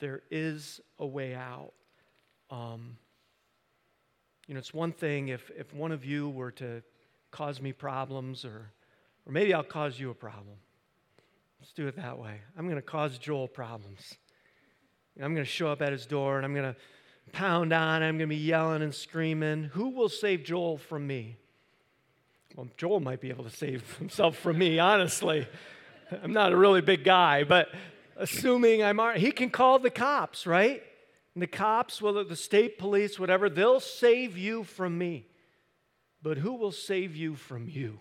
there 0.01 0.23
is 0.29 0.81
a 0.99 1.05
way 1.05 1.33
out. 1.33 1.71
Um, 2.49 2.97
you 4.47 4.55
know, 4.55 4.59
it's 4.59 4.73
one 4.73 4.91
thing 4.91 5.29
if, 5.29 5.49
if 5.57 5.73
one 5.73 5.93
of 5.93 6.03
you 6.03 6.27
were 6.27 6.51
to 6.51 6.83
cause 7.29 7.61
me 7.61 7.71
problems, 7.71 8.43
or, 8.43 8.71
or 9.25 9.31
maybe 9.31 9.53
I'll 9.53 9.63
cause 9.63 9.97
you 9.97 10.09
a 10.09 10.15
problem. 10.15 10.57
Let's 11.61 11.71
do 11.71 11.87
it 11.87 11.95
that 11.95 12.17
way. 12.17 12.41
I'm 12.57 12.65
going 12.65 12.75
to 12.75 12.81
cause 12.81 13.17
Joel 13.17 13.47
problems. 13.47 14.15
I'm 15.21 15.33
going 15.33 15.45
to 15.45 15.51
show 15.51 15.67
up 15.71 15.81
at 15.81 15.91
his 15.91 16.05
door 16.05 16.37
and 16.37 16.45
I'm 16.45 16.53
going 16.53 16.73
to 16.73 16.75
pound 17.31 17.71
on. 17.71 18.01
I'm 18.01 18.17
going 18.17 18.29
to 18.29 18.35
be 18.35 18.41
yelling 18.41 18.81
and 18.81 18.93
screaming. 18.93 19.65
Who 19.73 19.89
will 19.89 20.09
save 20.09 20.43
Joel 20.43 20.77
from 20.77 21.05
me? 21.05 21.37
Well, 22.55 22.67
Joel 22.77 22.99
might 22.99 23.21
be 23.21 23.29
able 23.29 23.43
to 23.43 23.55
save 23.55 23.95
himself 23.99 24.37
from 24.37 24.57
me, 24.57 24.79
honestly. 24.79 25.47
I'm 26.23 26.33
not 26.33 26.51
a 26.51 26.57
really 26.57 26.81
big 26.81 27.03
guy, 27.03 27.43
but 27.43 27.69
assuming 28.17 28.83
I'm, 28.83 28.99
he 29.15 29.31
can 29.31 29.49
call 29.49 29.79
the 29.79 29.89
cops, 29.89 30.45
right? 30.45 30.83
And 31.33 31.41
the 31.41 31.47
cops, 31.47 32.01
whether 32.01 32.23
the 32.23 32.35
state 32.35 32.77
police, 32.77 33.19
whatever, 33.19 33.49
they'll 33.49 33.79
save 33.79 34.37
you 34.37 34.63
from 34.63 34.97
me. 34.97 35.27
But 36.21 36.37
who 36.37 36.53
will 36.53 36.71
save 36.71 37.15
you 37.15 37.35
from 37.35 37.67
you? 37.67 37.99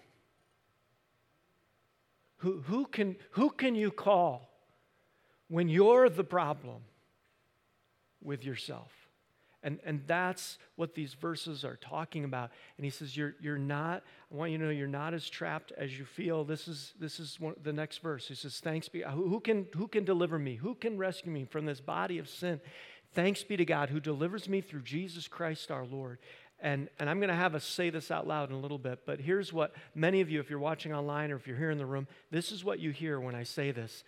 Who, 2.38 2.61
who, 2.62 2.87
can, 2.87 3.17
who 3.33 3.50
can 3.50 3.75
you 3.75 3.90
call 3.90 4.49
when 5.49 5.69
you're 5.69 6.09
the 6.09 6.25
problem 6.25 6.83
with 8.23 8.45
yourself? 8.45 9.00
And, 9.62 9.79
and 9.85 10.02
that's 10.07 10.59
what 10.76 10.95
these 10.95 11.14
verses 11.14 11.64
are 11.64 11.76
talking 11.76 12.25
about. 12.25 12.50
And 12.79 12.85
he 12.85 12.90
says, 12.90 13.17
you're, 13.17 13.35
you're 13.40 13.59
not, 13.59 14.02
I 14.33 14.35
want 14.35 14.52
you 14.52 14.59
to 14.59 14.64
know 14.64 14.71
you're 14.71 14.88
not 14.88 15.12
as 15.12 15.29
trapped 15.29 15.73
as 15.76 15.99
you 15.99 16.05
feel. 16.05 16.45
This 16.45 16.67
is, 16.67 16.95
this 16.99 17.21
is 17.21 17.38
one, 17.38 17.55
the 17.62 17.73
next 17.73 17.99
verse. 17.99 18.26
He 18.26 18.35
says, 18.35 18.59
Thanks 18.61 18.88
be, 18.88 19.02
who, 19.02 19.29
who, 19.29 19.40
can, 19.40 19.67
who 19.76 19.87
can 19.87 20.05
deliver 20.05 20.38
me? 20.38 20.57
Who 20.57 20.75
can 20.75 20.97
rescue 20.97 21.31
me 21.31 21.45
from 21.45 21.67
this 21.67 21.81
body 21.81 22.19
of 22.19 22.29
sin? 22.29 22.61
Thanks 23.12 23.43
be 23.43 23.57
to 23.57 23.64
God 23.64 23.90
who 23.90 24.00
delivers 24.00 24.49
me 24.49 24.61
through 24.61 24.83
Jesus 24.83 25.29
Christ 25.29 25.71
our 25.71 25.85
Lord. 25.85 26.19
And, 26.62 26.88
and 26.99 27.09
I'm 27.09 27.19
going 27.19 27.31
to 27.31 27.35
have 27.35 27.55
us 27.55 27.64
say 27.64 27.90
this 27.90 28.11
out 28.11 28.26
loud 28.26 28.50
in 28.50 28.55
a 28.55 28.61
little 28.61 28.79
bit, 28.79 29.00
but 29.07 29.19
here's 29.19 29.52
what 29.52 29.75
many 29.95 30.21
of 30.21 30.31
you, 30.31 30.40
if 30.40 30.50
you're 30.50 30.59
watching 30.59 30.93
online 30.93 31.31
or 31.31 31.37
if 31.37 31.47
you're 31.47 31.57
here 31.57 31.71
in 31.71 31.79
the 31.79 31.87
room, 31.87 32.07
this 32.31 32.52
is 32.52 32.64
what 32.64 32.79
you 32.79 32.90
hear 32.90 33.19
when 33.19 33.35
I 33.35 33.45
say 33.45 33.71
this. 33.71 34.05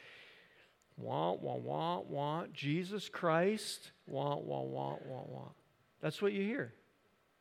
Want, 0.97 1.43
want, 1.43 1.63
want, 1.63 2.07
want, 2.07 2.53
Jesus 2.53 3.09
Christ, 3.09 3.91
want, 4.07 4.45
want, 4.45 4.69
want, 4.69 5.07
want, 5.07 5.29
want. 5.29 5.53
That's 6.01 6.21
what 6.21 6.33
you 6.33 6.43
hear. 6.43 6.73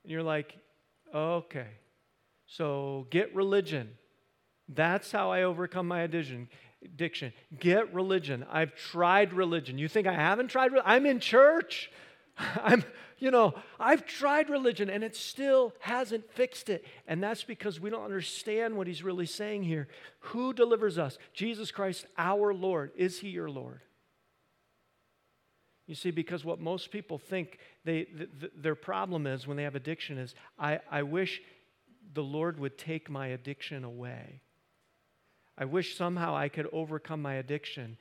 And 0.03 0.11
you're 0.11 0.23
like, 0.23 0.55
okay, 1.13 1.67
so 2.47 3.07
get 3.09 3.35
religion. 3.35 3.89
That's 4.69 5.11
how 5.11 5.31
I 5.31 5.43
overcome 5.43 5.87
my 5.87 6.01
addiction. 6.01 6.47
Addiction. 6.83 7.33
Get 7.59 7.93
religion. 7.93 8.45
I've 8.49 8.75
tried 8.75 9.33
religion. 9.33 9.77
You 9.77 9.87
think 9.87 10.07
I 10.07 10.13
haven't 10.13 10.47
tried? 10.47 10.71
Re- 10.71 10.81
I'm 10.83 11.05
in 11.05 11.19
church. 11.19 11.91
I'm, 12.37 12.83
you 13.21 13.29
know, 13.29 13.53
I've 13.79 14.05
tried 14.07 14.49
religion 14.49 14.89
and 14.89 15.03
it 15.03 15.15
still 15.15 15.73
hasn't 15.79 16.29
fixed 16.31 16.69
it. 16.69 16.83
And 17.07 17.21
that's 17.21 17.43
because 17.43 17.79
we 17.79 17.91
don't 17.91 18.03
understand 18.03 18.75
what 18.75 18.87
he's 18.87 19.03
really 19.03 19.27
saying 19.27 19.63
here. 19.63 19.87
Who 20.19 20.53
delivers 20.53 20.97
us? 20.97 21.19
Jesus 21.31 21.71
Christ, 21.71 22.07
our 22.17 22.51
Lord. 22.51 22.91
Is 22.97 23.19
he 23.19 23.29
your 23.29 23.49
Lord? 23.49 23.81
You 25.85 25.93
see, 25.93 26.09
because 26.09 26.43
what 26.43 26.59
most 26.59 26.89
people 26.89 27.19
think 27.19 27.59
they, 27.85 28.05
th- 28.05 28.53
their 28.57 28.75
problem 28.75 29.27
is 29.27 29.45
when 29.45 29.55
they 29.55 29.63
have 29.63 29.75
addiction 29.75 30.17
is, 30.17 30.33
I, 30.57 30.79
I 30.89 31.03
wish 31.03 31.41
the 32.13 32.23
Lord 32.23 32.59
would 32.59 32.77
take 32.77 33.07
my 33.07 33.27
addiction 33.27 33.83
away. 33.83 34.41
I 35.57 35.65
wish 35.65 35.95
somehow 35.95 36.35
I 36.35 36.49
could 36.49 36.67
overcome 36.73 37.21
my 37.21 37.35
addiction. 37.35 37.97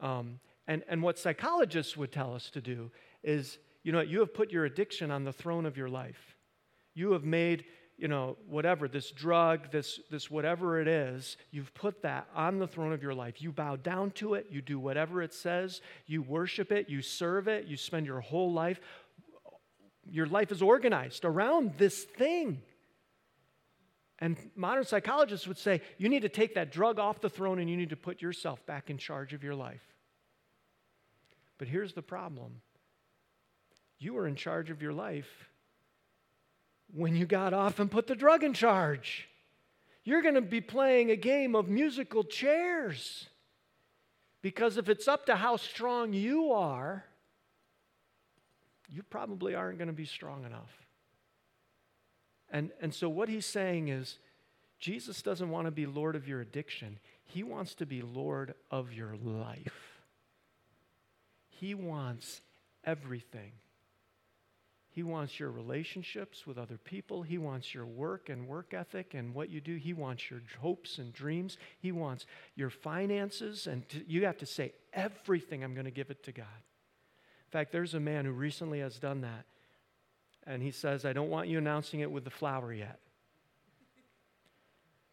Um, 0.00 0.40
and, 0.66 0.82
and 0.88 1.02
what 1.02 1.18
psychologists 1.18 1.98
would 1.98 2.12
tell 2.12 2.34
us 2.34 2.48
to 2.50 2.62
do 2.62 2.90
is 3.22 3.58
you 3.84 3.92
know, 3.92 4.00
you 4.00 4.20
have 4.20 4.34
put 4.34 4.50
your 4.50 4.64
addiction 4.64 5.10
on 5.10 5.24
the 5.24 5.32
throne 5.32 5.66
of 5.66 5.76
your 5.76 5.88
life. 5.88 6.36
You 6.94 7.12
have 7.12 7.24
made, 7.24 7.64
you 7.98 8.08
know, 8.08 8.36
whatever, 8.48 8.88
this 8.88 9.10
drug, 9.10 9.70
this, 9.70 10.00
this 10.10 10.30
whatever 10.30 10.80
it 10.80 10.88
is, 10.88 11.36
you've 11.50 11.72
put 11.74 12.02
that 12.02 12.26
on 12.34 12.58
the 12.58 12.66
throne 12.66 12.92
of 12.92 13.02
your 13.02 13.14
life. 13.14 13.42
You 13.42 13.52
bow 13.52 13.76
down 13.76 14.10
to 14.12 14.34
it, 14.34 14.46
you 14.50 14.62
do 14.62 14.78
whatever 14.78 15.22
it 15.22 15.34
says, 15.34 15.82
you 16.06 16.22
worship 16.22 16.72
it, 16.72 16.88
you 16.88 17.02
serve 17.02 17.46
it, 17.46 17.66
you 17.66 17.76
spend 17.76 18.06
your 18.06 18.20
whole 18.20 18.52
life. 18.52 18.80
Your 20.10 20.26
life 20.26 20.50
is 20.50 20.62
organized 20.62 21.24
around 21.24 21.74
this 21.76 22.04
thing. 22.04 22.62
And 24.18 24.38
modern 24.56 24.84
psychologists 24.84 25.46
would 25.46 25.58
say 25.58 25.82
you 25.98 26.08
need 26.08 26.22
to 26.22 26.28
take 26.30 26.54
that 26.54 26.72
drug 26.72 26.98
off 26.98 27.20
the 27.20 27.28
throne 27.28 27.58
and 27.58 27.68
you 27.68 27.76
need 27.76 27.90
to 27.90 27.96
put 27.96 28.22
yourself 28.22 28.64
back 28.64 28.88
in 28.88 28.96
charge 28.96 29.34
of 29.34 29.42
your 29.42 29.54
life. 29.54 29.82
But 31.58 31.68
here's 31.68 31.92
the 31.92 32.02
problem 32.02 32.62
you 33.98 34.14
were 34.14 34.26
in 34.26 34.36
charge 34.36 34.70
of 34.70 34.82
your 34.82 34.92
life 34.92 35.48
when 36.92 37.16
you 37.16 37.26
got 37.26 37.52
off 37.52 37.78
and 37.80 37.90
put 37.90 38.06
the 38.06 38.14
drug 38.14 38.44
in 38.44 38.52
charge. 38.52 39.28
You're 40.04 40.22
going 40.22 40.34
to 40.34 40.42
be 40.42 40.60
playing 40.60 41.10
a 41.10 41.16
game 41.16 41.56
of 41.56 41.68
musical 41.68 42.24
chairs. 42.24 43.26
Because 44.42 44.76
if 44.76 44.90
it's 44.90 45.08
up 45.08 45.26
to 45.26 45.36
how 45.36 45.56
strong 45.56 46.12
you 46.12 46.52
are, 46.52 47.04
you 48.90 49.02
probably 49.02 49.54
aren't 49.54 49.78
going 49.78 49.88
to 49.88 49.94
be 49.94 50.04
strong 50.04 50.44
enough. 50.44 50.70
And, 52.50 52.70
and 52.80 52.94
so, 52.94 53.08
what 53.08 53.30
he's 53.30 53.46
saying 53.46 53.88
is, 53.88 54.18
Jesus 54.78 55.22
doesn't 55.22 55.48
want 55.48 55.66
to 55.66 55.70
be 55.70 55.86
Lord 55.86 56.14
of 56.14 56.28
your 56.28 56.42
addiction, 56.42 56.98
he 57.24 57.42
wants 57.42 57.74
to 57.76 57.86
be 57.86 58.02
Lord 58.02 58.54
of 58.70 58.92
your 58.92 59.16
life. 59.24 60.02
He 61.48 61.74
wants 61.74 62.42
everything. 62.84 63.52
He 64.94 65.02
wants 65.02 65.40
your 65.40 65.50
relationships 65.50 66.46
with 66.46 66.56
other 66.56 66.78
people. 66.78 67.22
He 67.22 67.36
wants 67.36 67.74
your 67.74 67.84
work 67.84 68.28
and 68.28 68.46
work 68.46 68.72
ethic 68.72 69.12
and 69.12 69.34
what 69.34 69.50
you 69.50 69.60
do. 69.60 69.74
He 69.74 69.92
wants 69.92 70.30
your 70.30 70.40
hopes 70.60 70.98
and 70.98 71.12
dreams. 71.12 71.58
He 71.80 71.90
wants 71.90 72.26
your 72.54 72.70
finances. 72.70 73.66
And 73.66 73.88
to, 73.88 74.08
you 74.08 74.24
have 74.26 74.38
to 74.38 74.46
say, 74.46 74.72
everything, 74.92 75.64
I'm 75.64 75.74
going 75.74 75.86
to 75.86 75.90
give 75.90 76.10
it 76.10 76.22
to 76.22 76.32
God. 76.32 76.46
In 76.46 77.50
fact, 77.50 77.72
there's 77.72 77.94
a 77.94 78.00
man 78.00 78.24
who 78.24 78.30
recently 78.30 78.78
has 78.78 78.96
done 79.00 79.22
that. 79.22 79.46
And 80.46 80.62
he 80.62 80.70
says, 80.70 81.04
I 81.04 81.12
don't 81.12 81.28
want 81.28 81.48
you 81.48 81.58
announcing 81.58 81.98
it 81.98 82.10
with 82.12 82.22
the 82.22 82.30
flower 82.30 82.72
yet. 82.72 83.00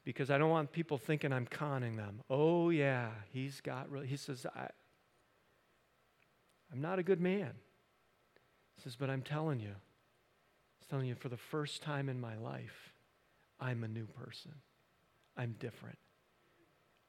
Because 0.04 0.30
I 0.30 0.38
don't 0.38 0.52
want 0.52 0.72
people 0.72 1.00
thinking 1.00 1.34
I'm 1.34 1.48
conning 1.48 1.96
them. 1.96 2.22
Oh, 2.30 2.70
yeah, 2.70 3.10
he's 3.34 3.62
got, 3.62 3.90
really, 3.90 4.06
he 4.06 4.18
says, 4.18 4.46
I, 4.56 4.68
I'm 6.72 6.82
not 6.82 7.00
a 7.00 7.04
good 7.04 7.20
man 7.20 7.54
says, 8.84 8.96
But 8.96 9.10
I'm 9.10 9.22
telling 9.22 9.60
you, 9.60 9.70
I'm 9.70 10.90
telling 10.90 11.08
you, 11.08 11.16
for 11.16 11.30
the 11.30 11.38
first 11.38 11.82
time 11.82 12.10
in 12.10 12.20
my 12.20 12.36
life, 12.38 12.94
I'm 13.60 13.84
a 13.84 13.88
new 13.88 14.06
person. 14.06 14.51
I'm 15.38 15.56
different. 15.60 15.98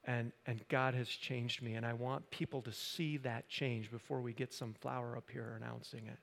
And, 0.05 0.31
and 0.45 0.61
God 0.67 0.95
has 0.95 1.07
changed 1.07 1.61
me, 1.61 1.75
and 1.75 1.85
I 1.85 1.93
want 1.93 2.29
people 2.29 2.61
to 2.63 2.71
see 2.71 3.17
that 3.17 3.47
change 3.47 3.89
before 3.89 4.21
we 4.21 4.33
get 4.33 4.53
some 4.53 4.73
flower 4.73 5.15
up 5.15 5.29
here 5.31 5.59
announcing 5.61 6.07
it. 6.07 6.19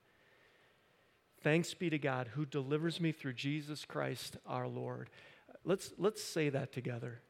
Thanks 1.42 1.72
be 1.72 1.88
to 1.88 1.98
God 1.98 2.28
who 2.34 2.44
delivers 2.44 3.00
me 3.00 3.12
through 3.12 3.32
Jesus 3.32 3.86
Christ 3.86 4.36
our 4.46 4.68
Lord. 4.68 5.08
Let's, 5.64 5.92
let's 5.96 6.22
say 6.22 6.50
that 6.50 6.72
together, 6.72 7.20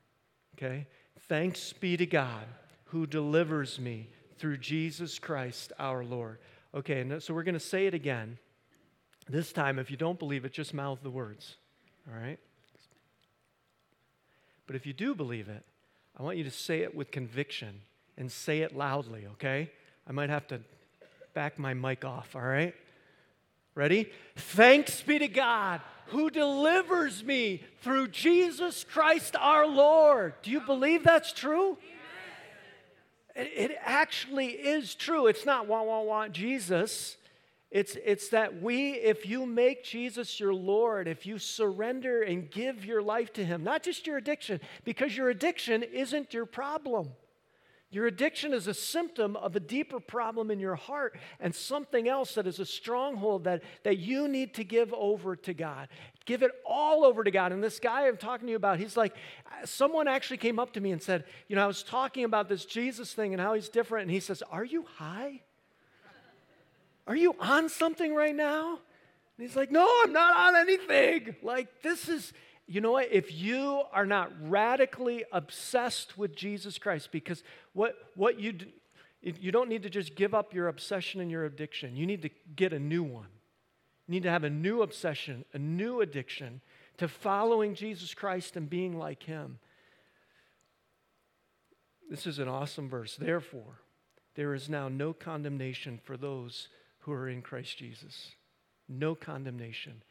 okay? 0.57 0.89
Thanks 1.29 1.73
be 1.73 1.97
to 1.97 2.07
God 2.07 2.45
who 2.87 3.07
delivers 3.07 3.79
me 3.79 4.09
through 4.39 4.57
Jesus 4.57 5.21
Christ 5.21 5.73
our 5.79 6.03
Lord. 6.03 6.39
Okay, 6.75 7.05
uh, 7.11 7.21
so 7.21 7.35
we're 7.35 7.43
going 7.43 7.55
to 7.55 7.61
say 7.61 7.87
it 7.87 7.95
again. 7.95 8.39
This 9.29 9.53
time, 9.53 9.79
if 9.79 9.91
you 9.91 9.97
don't 9.97 10.19
believe 10.19 10.45
it, 10.45 10.53
just 10.53 10.73
mouth 10.75 11.01
the 11.03 11.11
words. 11.11 11.57
All 12.09 12.19
right? 12.19 12.39
But 14.67 14.77
if 14.77 14.87
you 14.87 14.93
do 14.93 15.15
believe 15.15 15.49
it, 15.49 15.65
I 16.17 16.23
want 16.23 16.37
you 16.37 16.45
to 16.45 16.51
say 16.51 16.81
it 16.81 16.95
with 16.95 17.11
conviction 17.11 17.81
and 18.17 18.31
say 18.31 18.61
it 18.61 18.77
loudly, 18.77 19.27
okay? 19.33 19.71
I 20.07 20.13
might 20.13 20.31
have 20.31 20.47
to 20.49 20.61
back 21.35 21.59
my 21.59 21.75
mic 21.75 22.05
off, 22.05 22.37
all 22.37 22.43
right? 22.43 22.75
Ready? 23.75 24.11
Thanks 24.37 25.01
be 25.03 25.19
to 25.19 25.29
God 25.29 25.81
who 26.07 26.29
delivers 26.29 27.25
me 27.25 27.63
through 27.83 28.09
Jesus 28.09 28.85
Christ 28.85 29.37
our 29.39 29.67
Lord. 29.67 30.35
Do 30.43 30.51
you 30.51 30.61
believe 30.61 31.05
that's 31.05 31.33
true? 31.33 31.79
It 33.37 33.77
actually 33.85 34.49
is 34.49 34.95
true. 34.95 35.27
It's 35.27 35.47
not 35.47 35.67
want, 35.67 35.87
want, 35.87 36.07
want 36.07 36.33
Jesus. 36.33 37.17
It's, 37.71 37.97
it's 38.05 38.31
that 38.31 38.61
we, 38.61 38.93
if 38.95 39.27
you 39.27 39.47
make 39.47 39.85
Jesus 39.85 40.41
your 40.41 40.53
Lord, 40.53 41.07
if 41.07 41.25
you 41.25 41.39
surrender 41.39 42.23
and 42.23 42.51
give 42.51 42.85
your 42.85 43.01
life 43.01 43.33
to 43.35 43.45
Him, 43.45 43.63
not 43.63 43.85
just 43.85 44.07
your 44.07 44.17
addiction, 44.17 44.61
because 44.85 45.17
your 45.17 45.31
addiction 45.31 45.85
isn't 45.85 46.35
your 46.35 46.47
problem. 46.47 47.11
Your 47.93 48.07
addiction 48.07 48.55
is 48.55 48.69
a 48.69 48.75
symptom 48.75 49.35
of 49.37 49.57
a 49.57 49.61
deeper 49.61 49.99
problem 49.99 50.51
in 50.51 50.61
your 50.61 50.77
heart 50.77 51.19
and 51.41 51.53
something 51.53 52.09
else 52.09 52.35
that 52.35 52.47
is 52.47 52.61
a 52.61 52.67
stronghold 52.67 53.45
that, 53.45 53.63
that 53.83 53.99
you 53.99 54.29
need 54.29 54.55
to 54.55 54.65
give 54.65 54.95
over 54.95 55.35
to 55.35 55.53
God. 55.53 55.89
Give 56.25 56.45
it 56.45 56.53
all 56.65 57.05
over 57.05 57.25
to 57.25 57.33
God. 57.33 57.51
And 57.51 57.63
this 57.63 57.81
guy 57.81 58.07
I'm 58.07 58.17
talking 58.17 58.47
to 58.47 58.51
you 58.51 58.57
about, 58.57 58.79
he's 58.79 58.97
like, 58.97 59.17
someone 59.65 60.07
actually 60.07 60.37
came 60.37 60.61
up 60.61 60.73
to 60.75 60.81
me 60.81 60.93
and 60.93 61.03
said, 61.03 61.25
You 61.49 61.57
know, 61.57 61.65
I 61.65 61.67
was 61.67 61.83
talking 61.83 62.23
about 62.23 62.49
this 62.49 62.65
Jesus 62.65 63.13
thing 63.13 63.33
and 63.33 63.41
how 63.41 63.55
he's 63.55 63.69
different. 63.69 64.03
And 64.03 64.13
he 64.13 64.21
says, 64.21 64.41
Are 64.53 64.65
you 64.65 64.85
high? 64.97 65.41
Are 67.09 67.17
you 67.17 67.35
on 67.41 67.69
something 67.69 68.15
right 68.15 68.37
now? 68.37 68.79
And 69.39 69.47
he's 69.49 69.57
like, 69.57 69.73
No, 69.73 69.89
I'm 70.05 70.13
not 70.13 70.37
on 70.37 70.57
anything. 70.57 71.35
Like, 71.43 71.83
this 71.83 72.09
is 72.09 72.33
you 72.71 72.81
know 72.81 72.93
what? 72.93 73.09
If 73.11 73.35
you 73.35 73.83
are 73.93 74.07
not 74.07 74.31
radically 74.49 75.25
obsessed 75.33 76.17
with 76.17 76.37
Jesus 76.37 76.79
Christ, 76.79 77.11
because 77.11 77.43
what, 77.73 77.97
what 78.15 78.39
you 78.39 78.53
do, 78.53 78.67
you 79.23 79.51
don't 79.51 79.69
need 79.69 79.83
to 79.83 79.91
just 79.91 80.15
give 80.15 80.35
up 80.35 80.55
your 80.55 80.69
obsession 80.69 81.21
and 81.21 81.33
your 81.33 81.45
addiction. 81.45 81.97
You 81.97 82.07
need 82.07 82.23
to 82.23 82.31
get 82.55 82.73
a 82.73 82.79
new 82.79 83.03
one. 83.03 83.27
You 84.07 84.13
need 84.13 84.23
to 84.23 84.31
have 84.31 84.45
a 84.45 84.51
new 84.51 84.83
obsession, 84.83 85.45
a 85.53 85.59
new 85.59 86.01
addiction 86.01 86.61
to 86.99 87.09
following 87.09 87.75
Jesus 87.75 88.15
Christ 88.15 88.57
and 88.57 88.71
being 88.71 88.97
like 88.97 89.25
Him. 89.25 89.59
This 92.09 92.25
is 92.25 92.39
an 92.39 92.47
awesome 92.47 92.89
verse. 92.89 93.17
Therefore, 93.17 93.81
there 94.37 94.55
is 94.55 94.69
now 94.69 94.89
no 94.89 95.13
condemnation 95.13 95.99
for 96.05 96.17
those 96.17 96.69
who 97.01 97.11
are 97.11 97.29
in 97.29 97.43
Christ 97.43 97.79
Jesus. 97.79 98.31
No 98.89 99.17
condemnation. 99.17 100.05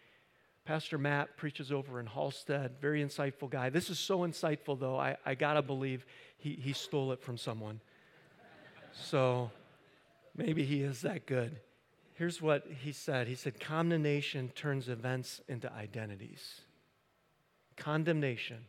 Pastor 0.69 0.99
Matt 0.99 1.35
preaches 1.35 1.71
over 1.71 1.99
in 1.99 2.05
Hallstead, 2.05 2.77
very 2.79 3.03
insightful 3.03 3.49
guy. 3.49 3.71
This 3.71 3.89
is 3.89 3.97
so 3.97 4.19
insightful, 4.19 4.79
though, 4.79 4.99
I, 4.99 5.17
I 5.25 5.33
gotta 5.33 5.63
believe 5.63 6.05
he, 6.37 6.51
he 6.61 6.73
stole 6.73 7.11
it 7.11 7.23
from 7.23 7.39
someone. 7.39 7.79
So 8.93 9.49
maybe 10.37 10.63
he 10.63 10.83
is 10.83 11.01
that 11.01 11.25
good. 11.25 11.59
Here's 12.13 12.39
what 12.39 12.67
he 12.83 12.91
said 12.91 13.27
He 13.27 13.33
said, 13.33 13.59
Condemnation 13.59 14.49
turns 14.49 14.89
events 14.89 15.41
into 15.47 15.73
identities. 15.73 16.61
Condemnation 17.75 18.67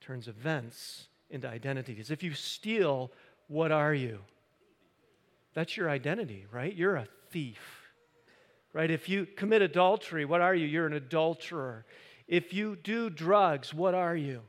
turns 0.00 0.28
events 0.28 1.08
into 1.28 1.46
identities. 1.46 2.10
If 2.10 2.22
you 2.22 2.32
steal, 2.32 3.12
what 3.48 3.70
are 3.70 3.92
you? 3.92 4.20
That's 5.52 5.76
your 5.76 5.90
identity, 5.90 6.46
right? 6.50 6.74
You're 6.74 6.96
a 6.96 7.08
thief. 7.28 7.79
Right? 8.72 8.90
If 8.90 9.08
you 9.08 9.26
commit 9.26 9.62
adultery, 9.62 10.24
what 10.24 10.40
are 10.40 10.54
you? 10.54 10.66
You're 10.66 10.86
an 10.86 10.92
adulterer. 10.92 11.84
If 12.28 12.54
you 12.54 12.76
do 12.76 13.10
drugs, 13.10 13.74
what 13.74 13.94
are 13.94 14.14
you? 14.14 14.42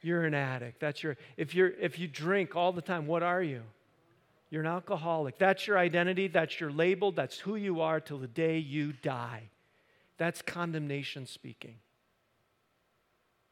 You're 0.00 0.24
an 0.24 0.34
addict. 0.34 0.80
That's 0.80 1.02
your 1.02 1.16
if 1.36 1.54
you're 1.54 1.72
if 1.80 1.98
you 1.98 2.08
drink 2.08 2.56
all 2.56 2.72
the 2.72 2.82
time, 2.82 3.06
what 3.06 3.22
are 3.22 3.42
you? 3.42 3.62
You're 4.50 4.62
an 4.62 4.68
alcoholic. 4.68 5.38
That's 5.38 5.66
your 5.66 5.78
identity, 5.78 6.28
that's 6.28 6.60
your 6.60 6.70
label, 6.70 7.10
that's 7.12 7.38
who 7.38 7.56
you 7.56 7.80
are 7.80 8.00
till 8.00 8.18
the 8.18 8.28
day 8.28 8.58
you 8.58 8.92
die. 8.92 9.50
That's 10.18 10.40
condemnation 10.40 11.26
speaking. 11.26 11.74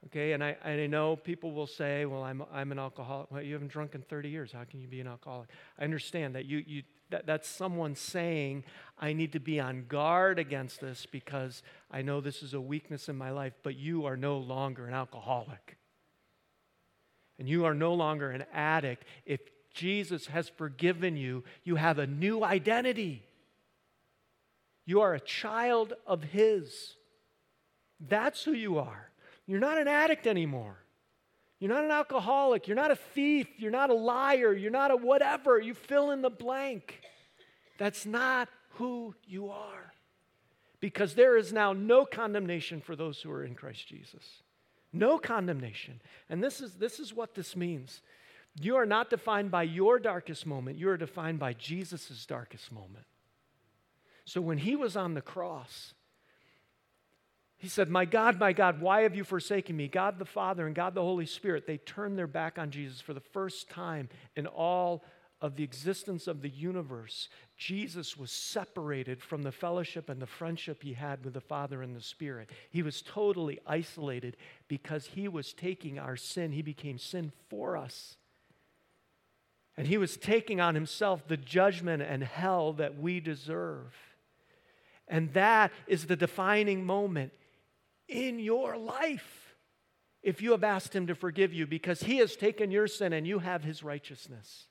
Okay, 0.07 0.33
and 0.33 0.45
I, 0.45 0.57
and 0.63 0.81
I 0.81 0.87
know 0.87 1.17
people 1.17 1.53
will 1.53 1.67
say, 1.67 2.05
well, 2.05 2.23
I'm, 2.23 2.45
I'm 2.53 2.73
an 2.73 2.79
alcoholic. 2.79 3.31
Well, 3.31 3.43
you 3.43 3.55
haven't 3.55 3.73
drunk 3.73 3.95
in 3.95 4.03
30 4.03 4.29
years. 4.29 4.53
How 4.53 4.65
can 4.65 4.81
you 4.81 4.87
be 4.87 5.01
an 5.01 5.07
alcoholic? 5.07 5.49
I 5.79 5.85
understand 5.85 6.35
that 6.35 6.45
you, 6.45 6.63
you, 6.67 6.83
that, 7.15 7.27
that's 7.27 7.49
someone 7.49 7.95
saying, 7.95 8.65
I 8.99 9.13
need 9.13 9.35
to 9.35 9.39
be 9.39 9.61
on 9.61 9.85
guard 9.87 10.41
against 10.41 10.81
this 10.81 11.07
because 11.07 11.63
I 11.89 12.03
know 12.03 12.21
this 12.21 12.43
is 12.43 12.55
a 12.55 12.61
weakness 12.61 13.09
in 13.09 13.17
my 13.17 13.31
life, 13.31 13.53
but 13.63 13.77
you 13.77 14.07
are 14.07 14.17
no 14.17 14.39
longer 14.39 14.89
an 14.89 14.95
alcoholic. 14.95 15.77
And 17.39 17.49
you 17.49 17.67
are 17.67 17.75
no 17.75 17.95
longer 17.95 18.33
an 18.33 18.45
addict. 18.53 19.05
If 19.27 19.39
Jesus 19.73 20.27
has 20.27 20.49
forgiven 20.49 21.17
you, 21.17 21.45
you 21.63 21.77
have 21.77 22.01
a 22.01 22.07
new 22.09 22.43
identity. 22.43 23.23
You 24.85 25.01
are 25.03 25.15
a 25.15 25.21
child 25.21 25.93
of 26.09 26.25
His. 26.25 26.97
That's 28.01 28.43
who 28.43 28.53
you 28.55 28.79
are. 28.79 29.09
You're 29.47 29.61
not 29.61 29.79
an 29.79 29.87
addict 29.87 30.27
anymore. 30.27 30.79
You're 31.65 31.73
not 31.73 31.85
an 31.85 31.93
alcoholic. 31.93 32.69
You're 32.69 32.77
not 32.77 32.91
a 32.91 32.97
thief. 32.97 33.47
You're 33.57 33.71
not 33.71 33.89
a 33.89 33.95
liar. 33.95 34.53
You're 34.53 34.71
not 34.71 34.91
a 34.91 34.97
whatever. 34.97 35.59
You 35.59 35.73
fill 35.73 36.11
in 36.11 36.21
the 36.21 36.29
blank. 36.29 37.01
That's 37.79 38.05
not 38.05 38.51
who 38.75 39.15
you 39.27 39.49
are. 39.49 39.95
Because 40.81 41.15
there 41.15 41.39
is 41.39 41.55
now 41.55 41.73
no 41.73 42.05
condemnation 42.05 42.83
for 42.83 42.95
those 42.95 43.23
who 43.23 43.31
are 43.31 43.43
in 43.43 43.55
Christ 43.55 43.89
Jesus. 43.89 44.43
No 44.93 45.17
condemnation. 45.17 46.03
And 46.29 46.45
this 46.45 46.61
is, 46.61 46.75
this 46.75 47.01
is 47.01 47.15
what 47.15 47.35
this 47.35 47.57
means. 47.57 48.03
You 48.61 48.77
are 48.77 48.85
not 48.85 49.09
defined 49.09 49.51
by 49.51 49.63
your 49.63 49.99
darkest 49.99 50.45
moment, 50.45 50.77
you 50.77 50.91
are 50.91 50.99
defined 50.99 51.39
by 51.39 51.55
Jesus' 51.55 52.27
darkest 52.27 52.73
moment. 52.73 53.07
So 54.27 54.43
when 54.43 54.59
he 54.59 54.77
was 54.77 54.99
on 54.99 55.15
the 55.15 55.23
cross, 55.23 55.94
he 57.65 57.71
said, 57.71 57.89
My 57.89 58.05
God, 58.05 58.39
my 58.39 58.53
God, 58.53 58.83
why 58.83 59.05
have 59.05 59.17
you 59.17 59.25
forsaken 59.25 59.75
me? 59.75 59.89
God 59.89 60.19
the 60.19 60.27
Father 60.27 60.67
and 60.67 60.75
God 60.75 60.95
the 60.95 61.01
Holy 61.01 61.25
Spirit, 61.25 61.67
they 61.67 61.79
turned 61.79 62.19
their 62.19 62.27
back 62.27 62.59
on 62.59 62.71
Jesus 62.71 63.01
for 63.01 63.15
the 63.15 63.21
first 63.21 63.71
time 63.71 64.11
in 64.37 64.47
all 64.47 65.03
of 65.41 65.57
the 65.57 65.65
existence 65.65 66.27
of 66.27 66.43
the 66.43 66.51
universe. 66.51 67.31
Jesus 67.57 68.19
was 68.19 68.31
separated 68.31 69.23
from 69.23 69.41
the 69.41 69.51
fellowship 69.51 70.11
and 70.11 70.21
the 70.21 70.27
friendship 70.27 70.83
he 70.83 70.93
had 70.93 71.25
with 71.25 71.33
the 71.33 71.41
Father 71.41 71.81
and 71.81 71.97
the 71.97 72.03
Spirit. 72.03 72.51
He 72.69 72.83
was 72.83 73.01
totally 73.01 73.59
isolated 73.67 74.37
because 74.69 75.07
he 75.07 75.27
was 75.27 75.55
taking 75.55 75.99
our 75.99 76.17
sin. 76.17 76.53
He 76.53 76.61
became 76.61 76.99
sin 76.99 77.33
for 77.49 77.79
us. 77.79 78.19
And 79.79 79.87
he 79.87 79.97
was 79.97 80.19
taking 80.19 80.61
on 80.61 80.75
himself 80.75 81.27
the 81.27 81.39
judgment 81.39 82.03
and 82.03 82.25
hell 82.25 82.75
that 82.75 82.99
we 82.99 83.21
deserve. 83.21 83.95
And 85.09 85.33
that 85.33 85.73
is 85.87 86.05
the 86.05 86.17
defining 86.17 86.85
moment 86.85 87.33
in 88.09 88.39
your 88.39 88.77
life 88.77 89.57
if 90.23 90.41
you 90.41 90.53
have 90.53 90.65
asked 90.65 90.95
Him 90.95 91.07
to 91.09 91.15
forgive 91.15 91.53
you 91.53 91.67
because 91.67 92.03
He 92.03 92.19
has 92.19 92.37
taken 92.37 92.71
your 92.71 92.87
sin 92.87 93.13
and 93.13 93.27
you 93.27 93.39
have 93.39 93.63
His 93.63 93.83
righteousness. 93.83 94.67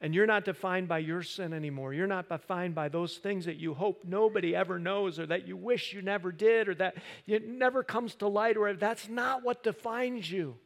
And 0.00 0.14
you're 0.14 0.26
not 0.26 0.44
defined 0.44 0.86
by 0.86 0.98
your 0.98 1.22
sin 1.22 1.54
anymore. 1.54 1.94
You're 1.94 2.06
not 2.06 2.28
defined 2.28 2.74
by 2.74 2.90
those 2.90 3.16
things 3.16 3.46
that 3.46 3.56
you 3.56 3.72
hope 3.72 4.02
nobody 4.04 4.54
ever 4.54 4.78
knows 4.78 5.18
or 5.18 5.26
that 5.26 5.48
you 5.48 5.56
wish 5.56 5.94
you 5.94 6.02
never 6.02 6.30
did 6.30 6.68
or 6.68 6.74
that 6.74 6.96
it 7.26 7.48
never 7.48 7.82
comes 7.82 8.14
to 8.16 8.28
light 8.28 8.58
or 8.58 8.74
that's 8.74 9.08
not 9.08 9.42
what 9.42 9.62
defines 9.62 10.30
you. 10.30 10.56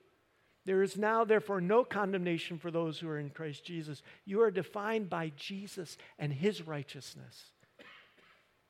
There 0.64 0.82
is 0.82 0.98
now, 0.98 1.24
therefore, 1.24 1.60
no 1.60 1.84
condemnation 1.84 2.58
for 2.58 2.70
those 2.70 2.98
who 2.98 3.08
are 3.08 3.18
in 3.18 3.30
Christ 3.30 3.64
Jesus. 3.64 4.02
You 4.24 4.42
are 4.42 4.50
defined 4.50 5.08
by 5.08 5.32
Jesus 5.36 5.96
and 6.18 6.32
His 6.32 6.66
righteousness 6.66 7.52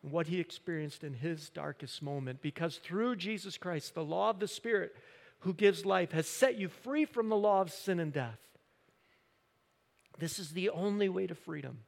and 0.09 0.14
what 0.14 0.29
he 0.29 0.40
experienced 0.40 1.05
in 1.05 1.12
his 1.12 1.51
darkest 1.51 2.01
moment. 2.01 2.40
Because 2.40 2.79
through 2.79 3.16
Jesus 3.16 3.59
Christ, 3.59 3.94
the 3.94 4.03
law 4.03 4.31
of 4.31 4.38
the 4.38 4.49
Spirit 4.49 4.97
who 5.40 5.53
gives 5.53 5.85
life 5.85 6.12
has 6.12 6.27
set 6.27 6.57
you 6.57 6.68
free 6.68 7.05
from 7.05 7.29
the 7.29 7.37
law 7.37 7.61
of 7.61 7.71
sin 7.71 8.01
and 8.01 8.11
death. 8.11 8.38
This 10.18 10.38
is 10.38 10.53
the 10.53 10.71
only 10.71 11.11
way 11.11 11.27
to 11.27 11.35
freedom. 11.35 11.81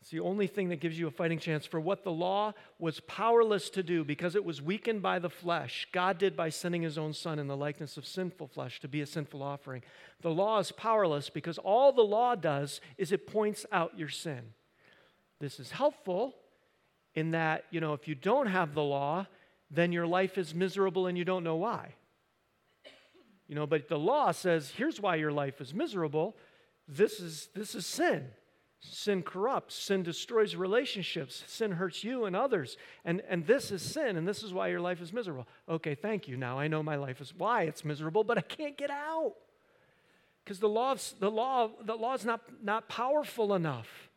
It's 0.00 0.10
the 0.10 0.20
only 0.20 0.46
thing 0.46 0.68
that 0.68 0.80
gives 0.80 0.96
you 0.96 1.08
a 1.08 1.10
fighting 1.10 1.40
chance 1.40 1.66
for 1.66 1.80
what 1.80 2.04
the 2.04 2.12
law 2.12 2.52
was 2.78 3.00
powerless 3.00 3.68
to 3.70 3.82
do 3.82 4.04
because 4.04 4.36
it 4.36 4.44
was 4.44 4.62
weakened 4.62 5.02
by 5.02 5.18
the 5.18 5.28
flesh. 5.28 5.88
God 5.90 6.16
did 6.16 6.36
by 6.36 6.48
sending 6.48 6.82
his 6.82 6.96
own 6.96 7.12
son 7.12 7.40
in 7.40 7.48
the 7.48 7.56
likeness 7.56 7.96
of 7.96 8.06
sinful 8.06 8.46
flesh 8.46 8.78
to 8.80 8.88
be 8.88 9.00
a 9.00 9.06
sinful 9.06 9.42
offering. 9.42 9.82
The 10.22 10.30
law 10.30 10.60
is 10.60 10.70
powerless 10.70 11.28
because 11.28 11.58
all 11.58 11.92
the 11.92 12.02
law 12.02 12.36
does 12.36 12.80
is 12.96 13.10
it 13.10 13.26
points 13.26 13.66
out 13.72 13.98
your 13.98 14.08
sin. 14.08 14.54
This 15.40 15.60
is 15.60 15.70
helpful 15.70 16.34
in 17.14 17.32
that, 17.32 17.64
you 17.70 17.80
know, 17.80 17.94
if 17.94 18.08
you 18.08 18.14
don't 18.14 18.46
have 18.46 18.74
the 18.74 18.82
law, 18.82 19.26
then 19.70 19.92
your 19.92 20.06
life 20.06 20.38
is 20.38 20.54
miserable 20.54 21.06
and 21.06 21.16
you 21.16 21.24
don't 21.24 21.44
know 21.44 21.56
why. 21.56 21.94
You 23.46 23.54
know, 23.54 23.66
but 23.66 23.88
the 23.88 23.98
law 23.98 24.32
says, 24.32 24.70
here's 24.70 25.00
why 25.00 25.16
your 25.16 25.32
life 25.32 25.60
is 25.60 25.72
miserable. 25.72 26.36
This 26.86 27.20
is 27.20 27.48
this 27.54 27.74
is 27.74 27.86
sin. 27.86 28.28
Sin 28.80 29.22
corrupts, 29.24 29.74
sin 29.74 30.04
destroys 30.04 30.54
relationships, 30.54 31.42
sin 31.48 31.72
hurts 31.72 32.04
you 32.04 32.26
and 32.26 32.36
others. 32.36 32.76
And, 33.04 33.22
and 33.28 33.44
this 33.44 33.72
is 33.72 33.82
sin, 33.82 34.16
and 34.16 34.26
this 34.26 34.44
is 34.44 34.54
why 34.54 34.68
your 34.68 34.80
life 34.80 35.02
is 35.02 35.12
miserable. 35.12 35.48
Okay, 35.68 35.96
thank 35.96 36.28
you. 36.28 36.36
Now 36.36 36.60
I 36.60 36.68
know 36.68 36.80
my 36.80 36.94
life 36.94 37.20
is 37.20 37.34
why 37.36 37.64
it's 37.64 37.84
miserable, 37.84 38.22
but 38.22 38.38
I 38.38 38.42
can't 38.42 38.76
get 38.76 38.90
out. 38.90 39.34
Because 40.44 40.60
the 40.60 40.68
law, 40.68 40.94
the 41.18 41.30
law, 41.30 41.70
the 41.84 41.96
law 41.96 42.14
is 42.14 42.24
not, 42.24 42.40
not 42.62 42.88
powerful 42.88 43.54
enough. 43.54 44.07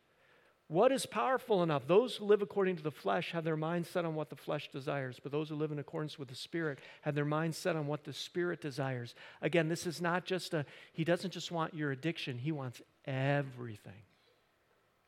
What 0.71 0.93
is 0.93 1.05
powerful 1.05 1.63
enough? 1.63 1.85
Those 1.85 2.15
who 2.15 2.23
live 2.23 2.41
according 2.41 2.77
to 2.77 2.81
the 2.81 2.91
flesh 2.91 3.33
have 3.33 3.43
their 3.43 3.57
mind 3.57 3.85
set 3.85 4.05
on 4.05 4.15
what 4.15 4.29
the 4.29 4.37
flesh 4.37 4.69
desires, 4.71 5.19
but 5.21 5.29
those 5.29 5.49
who 5.49 5.55
live 5.55 5.73
in 5.73 5.79
accordance 5.79 6.17
with 6.17 6.29
the 6.29 6.35
Spirit 6.35 6.79
have 7.01 7.13
their 7.13 7.25
mind 7.25 7.55
set 7.55 7.75
on 7.75 7.87
what 7.87 8.05
the 8.05 8.13
Spirit 8.13 8.61
desires. 8.61 9.13
Again, 9.41 9.67
this 9.67 9.85
is 9.85 9.99
not 9.99 10.23
just 10.23 10.53
a, 10.53 10.65
he 10.93 11.03
doesn't 11.03 11.31
just 11.31 11.51
want 11.51 11.73
your 11.73 11.91
addiction, 11.91 12.37
he 12.37 12.53
wants 12.53 12.81
everything. 13.03 14.01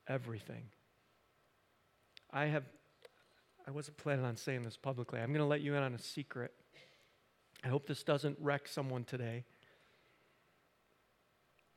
Everything. 0.06 0.64
I 2.30 2.48
have, 2.48 2.66
I 3.66 3.72
wasn't 3.72 3.96
planning 3.96 4.26
on 4.26 4.36
saying 4.36 4.64
this 4.64 4.76
publicly. 4.76 5.22
I'm 5.22 5.30
going 5.30 5.38
to 5.38 5.46
let 5.46 5.62
you 5.62 5.76
in 5.76 5.82
on 5.82 5.94
a 5.94 6.00
secret. 6.00 6.52
I 7.64 7.70
hope 7.70 7.88
this 7.88 8.04
doesn't 8.04 8.38
wreck 8.42 8.68
someone 8.68 9.06
today. 9.06 9.46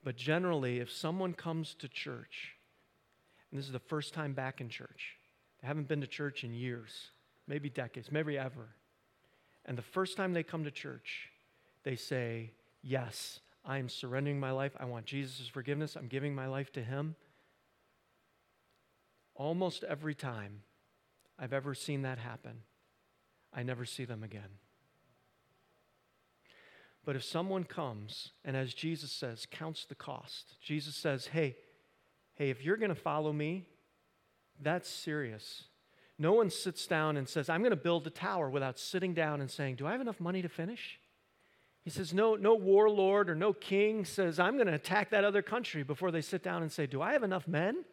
But 0.02 0.16
generally, 0.16 0.80
if 0.80 0.90
someone 0.90 1.34
comes 1.34 1.76
to 1.76 1.86
church, 1.86 2.55
and 3.56 3.62
this 3.62 3.68
is 3.68 3.72
the 3.72 3.78
first 3.78 4.12
time 4.12 4.34
back 4.34 4.60
in 4.60 4.68
church. 4.68 5.16
They 5.62 5.66
haven't 5.66 5.88
been 5.88 6.02
to 6.02 6.06
church 6.06 6.44
in 6.44 6.52
years, 6.52 7.08
maybe 7.48 7.70
decades, 7.70 8.12
maybe 8.12 8.36
ever. 8.36 8.68
And 9.64 9.78
the 9.78 9.82
first 9.82 10.18
time 10.18 10.34
they 10.34 10.42
come 10.42 10.64
to 10.64 10.70
church, 10.70 11.30
they 11.82 11.96
say, 11.96 12.50
Yes, 12.82 13.40
I 13.64 13.78
am 13.78 13.88
surrendering 13.88 14.38
my 14.38 14.50
life. 14.50 14.72
I 14.78 14.84
want 14.84 15.06
Jesus' 15.06 15.48
forgiveness. 15.48 15.96
I'm 15.96 16.06
giving 16.06 16.34
my 16.34 16.48
life 16.48 16.70
to 16.74 16.82
Him. 16.82 17.16
Almost 19.34 19.84
every 19.84 20.14
time 20.14 20.60
I've 21.38 21.54
ever 21.54 21.74
seen 21.74 22.02
that 22.02 22.18
happen, 22.18 22.58
I 23.54 23.62
never 23.62 23.86
see 23.86 24.04
them 24.04 24.22
again. 24.22 24.58
But 27.06 27.16
if 27.16 27.24
someone 27.24 27.64
comes 27.64 28.32
and, 28.44 28.54
as 28.54 28.74
Jesus 28.74 29.12
says, 29.12 29.46
counts 29.50 29.86
the 29.86 29.94
cost, 29.94 30.56
Jesus 30.60 30.94
says, 30.94 31.28
Hey, 31.28 31.56
hey, 32.36 32.50
if 32.50 32.64
you're 32.64 32.76
going 32.76 32.90
to 32.90 32.94
follow 32.94 33.32
me, 33.32 33.66
that's 34.62 34.88
serious. 34.88 35.64
No 36.18 36.32
one 36.32 36.48
sits 36.48 36.86
down 36.86 37.16
and 37.16 37.28
says, 37.28 37.48
I'm 37.48 37.60
going 37.60 37.70
to 37.70 37.76
build 37.76 38.06
a 38.06 38.10
tower 38.10 38.48
without 38.48 38.78
sitting 38.78 39.12
down 39.12 39.40
and 39.40 39.50
saying, 39.50 39.76
Do 39.76 39.86
I 39.86 39.92
have 39.92 40.00
enough 40.00 40.20
money 40.20 40.40
to 40.42 40.48
finish? 40.48 40.98
He 41.82 41.90
says, 41.90 42.14
No, 42.14 42.36
no 42.36 42.54
warlord 42.54 43.28
or 43.28 43.34
no 43.34 43.52
king 43.52 44.04
says, 44.04 44.38
I'm 44.38 44.54
going 44.54 44.66
to 44.66 44.74
attack 44.74 45.10
that 45.10 45.24
other 45.24 45.42
country 45.42 45.82
before 45.82 46.10
they 46.10 46.22
sit 46.22 46.42
down 46.42 46.62
and 46.62 46.72
say, 46.72 46.86
Do 46.86 47.02
I 47.02 47.12
have 47.12 47.22
enough 47.22 47.46
men? 47.46 47.84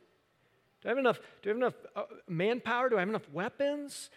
Do 0.81 0.89
I 0.89 0.91
have 0.91 0.97
enough, 0.97 1.19
do 1.41 1.49
I 1.49 1.51
have 1.51 1.57
enough 1.57 1.73
uh, 1.95 2.03
manpower? 2.27 2.89
Do 2.89 2.97
I 2.97 2.99
have 2.99 3.09
enough 3.09 3.29
weapons? 3.31 4.09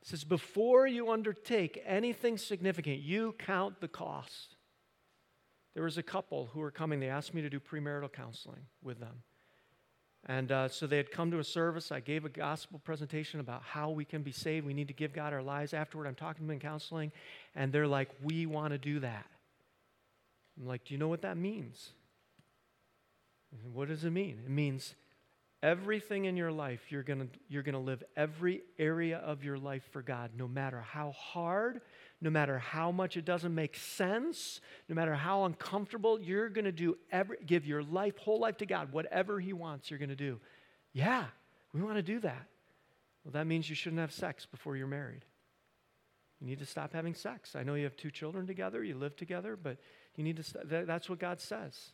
He 0.00 0.08
says, 0.08 0.24
Before 0.24 0.86
you 0.86 1.10
undertake 1.10 1.82
anything 1.86 2.38
significant, 2.38 3.00
you 3.00 3.34
count 3.38 3.80
the 3.80 3.88
cost. 3.88 4.56
There 5.74 5.84
was 5.84 5.98
a 5.98 6.02
couple 6.02 6.50
who 6.52 6.60
were 6.60 6.70
coming, 6.70 6.98
they 6.98 7.08
asked 7.08 7.34
me 7.34 7.42
to 7.42 7.50
do 7.50 7.60
premarital 7.60 8.12
counseling 8.12 8.66
with 8.82 9.00
them. 9.00 9.22
And 10.26 10.52
uh, 10.52 10.68
so 10.68 10.86
they 10.86 10.98
had 10.98 11.10
come 11.10 11.30
to 11.30 11.38
a 11.38 11.44
service. 11.44 11.90
I 11.90 12.00
gave 12.00 12.24
a 12.24 12.28
gospel 12.28 12.78
presentation 12.84 13.40
about 13.40 13.62
how 13.62 13.90
we 13.90 14.04
can 14.04 14.22
be 14.22 14.32
saved. 14.32 14.66
We 14.66 14.74
need 14.74 14.88
to 14.88 14.94
give 14.94 15.14
God 15.14 15.32
our 15.32 15.42
lives. 15.42 15.72
Afterward, 15.72 16.06
I'm 16.06 16.14
talking 16.14 16.42
to 16.42 16.46
them 16.46 16.50
in 16.50 16.60
counseling, 16.60 17.10
and 17.54 17.72
they're 17.72 17.86
like, 17.86 18.10
We 18.22 18.46
want 18.46 18.72
to 18.72 18.78
do 18.78 19.00
that. 19.00 19.26
I'm 20.58 20.66
like, 20.66 20.84
Do 20.84 20.94
you 20.94 20.98
know 20.98 21.08
what 21.08 21.22
that 21.22 21.36
means? 21.36 21.90
What 23.72 23.88
does 23.88 24.04
it 24.04 24.10
mean? 24.10 24.40
It 24.44 24.50
means 24.50 24.94
everything 25.62 26.24
in 26.26 26.36
your 26.36 26.52
life, 26.52 26.80
you're 26.90 27.02
going 27.02 27.30
you're 27.48 27.62
going 27.62 27.74
to 27.74 27.78
live 27.78 28.02
every 28.16 28.62
area 28.78 29.18
of 29.18 29.44
your 29.44 29.58
life 29.58 29.84
for 29.90 30.02
God, 30.02 30.32
no 30.36 30.46
matter 30.46 30.80
how 30.80 31.12
hard, 31.12 31.80
no 32.20 32.30
matter 32.30 32.58
how 32.58 32.90
much 32.90 33.16
it 33.16 33.24
doesn't 33.24 33.54
make 33.54 33.76
sense, 33.76 34.60
no 34.88 34.94
matter 34.94 35.14
how 35.14 35.44
uncomfortable, 35.44 36.20
you're 36.20 36.48
going 36.48 36.66
to 36.66 36.72
do 36.72 36.96
every 37.10 37.38
give 37.44 37.66
your 37.66 37.82
life, 37.82 38.16
whole 38.18 38.38
life 38.38 38.58
to 38.58 38.66
God, 38.66 38.92
whatever 38.92 39.40
He 39.40 39.52
wants, 39.52 39.90
you're 39.90 39.98
going 39.98 40.10
to 40.10 40.16
do. 40.16 40.38
Yeah, 40.92 41.24
we 41.72 41.80
want 41.80 41.96
to 41.96 42.02
do 42.02 42.20
that. 42.20 42.46
Well, 43.24 43.32
that 43.32 43.46
means 43.46 43.68
you 43.68 43.76
shouldn't 43.76 44.00
have 44.00 44.12
sex 44.12 44.46
before 44.46 44.76
you're 44.76 44.86
married. 44.86 45.24
You 46.40 46.46
need 46.46 46.58
to 46.58 46.66
stop 46.66 46.94
having 46.94 47.14
sex. 47.14 47.54
I 47.54 47.62
know 47.62 47.74
you 47.74 47.84
have 47.84 47.96
two 47.96 48.10
children 48.10 48.46
together, 48.46 48.82
you 48.82 48.96
live 48.96 49.16
together, 49.16 49.56
but 49.56 49.78
you 50.16 50.24
need 50.24 50.36
to, 50.36 50.42
st- 50.42 50.68
that's 50.68 51.08
what 51.08 51.18
God 51.18 51.40
says. 51.40 51.92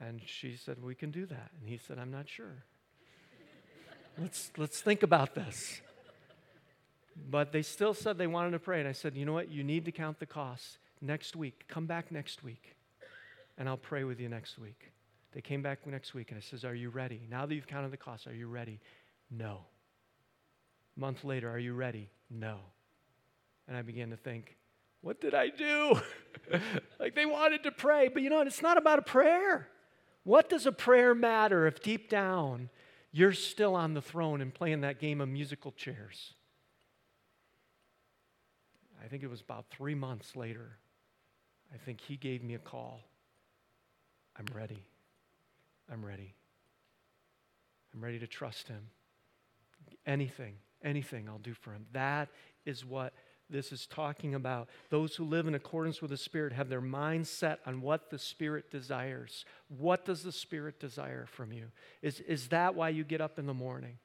And 0.00 0.20
she 0.24 0.56
said, 0.56 0.82
We 0.82 0.94
can 0.94 1.10
do 1.10 1.26
that. 1.26 1.50
And 1.60 1.68
he 1.68 1.76
said, 1.76 1.98
I'm 1.98 2.10
not 2.10 2.28
sure. 2.28 2.64
let's, 4.18 4.50
let's 4.56 4.80
think 4.80 5.02
about 5.02 5.34
this. 5.34 5.80
But 7.30 7.52
they 7.52 7.62
still 7.62 7.94
said 7.94 8.18
they 8.18 8.26
wanted 8.26 8.52
to 8.52 8.58
pray. 8.58 8.80
And 8.80 8.88
I 8.88 8.92
said, 8.92 9.16
You 9.16 9.24
know 9.24 9.32
what? 9.32 9.50
You 9.50 9.64
need 9.64 9.84
to 9.86 9.92
count 9.92 10.18
the 10.18 10.26
costs 10.26 10.78
next 11.00 11.36
week. 11.36 11.64
Come 11.68 11.86
back 11.86 12.10
next 12.12 12.42
week, 12.42 12.76
and 13.56 13.68
I'll 13.68 13.76
pray 13.76 14.04
with 14.04 14.20
you 14.20 14.28
next 14.28 14.58
week. 14.58 14.92
They 15.32 15.40
came 15.40 15.62
back 15.62 15.86
next 15.86 16.14
week, 16.14 16.30
and 16.30 16.38
I 16.38 16.40
says, 16.40 16.64
Are 16.64 16.74
you 16.74 16.90
ready? 16.90 17.22
Now 17.30 17.46
that 17.46 17.54
you've 17.54 17.66
counted 17.66 17.90
the 17.90 17.96
costs, 17.96 18.26
are 18.26 18.34
you 18.34 18.48
ready? 18.48 18.80
No. 19.30 19.60
A 20.96 21.00
month 21.00 21.24
later, 21.24 21.50
are 21.50 21.58
you 21.58 21.74
ready? 21.74 22.08
No. 22.30 22.58
And 23.66 23.76
I 23.76 23.82
began 23.82 24.10
to 24.10 24.16
think, 24.16 24.56
what 25.00 25.20
did 25.20 25.34
I 25.34 25.48
do? 25.48 26.00
like 26.98 27.14
they 27.14 27.26
wanted 27.26 27.62
to 27.64 27.70
pray, 27.70 28.08
but 28.08 28.22
you 28.22 28.30
know, 28.30 28.38
what? 28.38 28.46
it's 28.46 28.62
not 28.62 28.78
about 28.78 28.98
a 28.98 29.02
prayer. 29.02 29.68
What 30.24 30.48
does 30.48 30.66
a 30.66 30.72
prayer 30.72 31.14
matter 31.14 31.66
if 31.66 31.82
deep 31.82 32.10
down 32.10 32.70
you're 33.12 33.32
still 33.32 33.74
on 33.74 33.94
the 33.94 34.02
throne 34.02 34.40
and 34.40 34.52
playing 34.52 34.80
that 34.82 34.98
game 34.98 35.20
of 35.20 35.28
musical 35.28 35.72
chairs? 35.72 36.34
I 39.02 39.08
think 39.08 39.22
it 39.22 39.30
was 39.30 39.40
about 39.40 39.66
three 39.70 39.94
months 39.94 40.36
later, 40.36 40.78
I 41.72 41.76
think 41.76 42.00
he 42.00 42.16
gave 42.16 42.42
me 42.42 42.54
a 42.54 42.58
call. 42.58 43.00
I'm 44.36 44.46
ready. 44.54 44.84
I'm 45.92 46.04
ready. 46.04 46.34
I'm 47.94 48.02
ready 48.02 48.18
to 48.18 48.26
trust 48.26 48.68
him. 48.68 48.90
Anything, 50.06 50.54
anything 50.82 51.28
I'll 51.28 51.38
do 51.38 51.54
for 51.54 51.72
him. 51.72 51.86
That 51.92 52.28
is 52.64 52.84
what 52.84 53.12
this 53.50 53.72
is 53.72 53.86
talking 53.86 54.34
about. 54.34 54.68
Those 54.90 55.16
who 55.16 55.24
live 55.24 55.46
in 55.46 55.54
accordance 55.54 56.02
with 56.02 56.10
the 56.10 56.16
Spirit 56.16 56.52
have 56.52 56.68
their 56.68 56.80
mind 56.80 57.26
set 57.26 57.60
on 57.66 57.80
what 57.80 58.10
the 58.10 58.18
Spirit 58.18 58.70
desires. 58.70 59.44
What 59.68 60.04
does 60.04 60.22
the 60.22 60.32
Spirit 60.32 60.78
desire 60.78 61.26
from 61.26 61.52
you? 61.52 61.66
Is, 62.02 62.20
is 62.20 62.48
that 62.48 62.74
why 62.74 62.90
you 62.90 63.04
get 63.04 63.20
up 63.20 63.38
in 63.38 63.46
the 63.46 63.54
morning? 63.54 63.98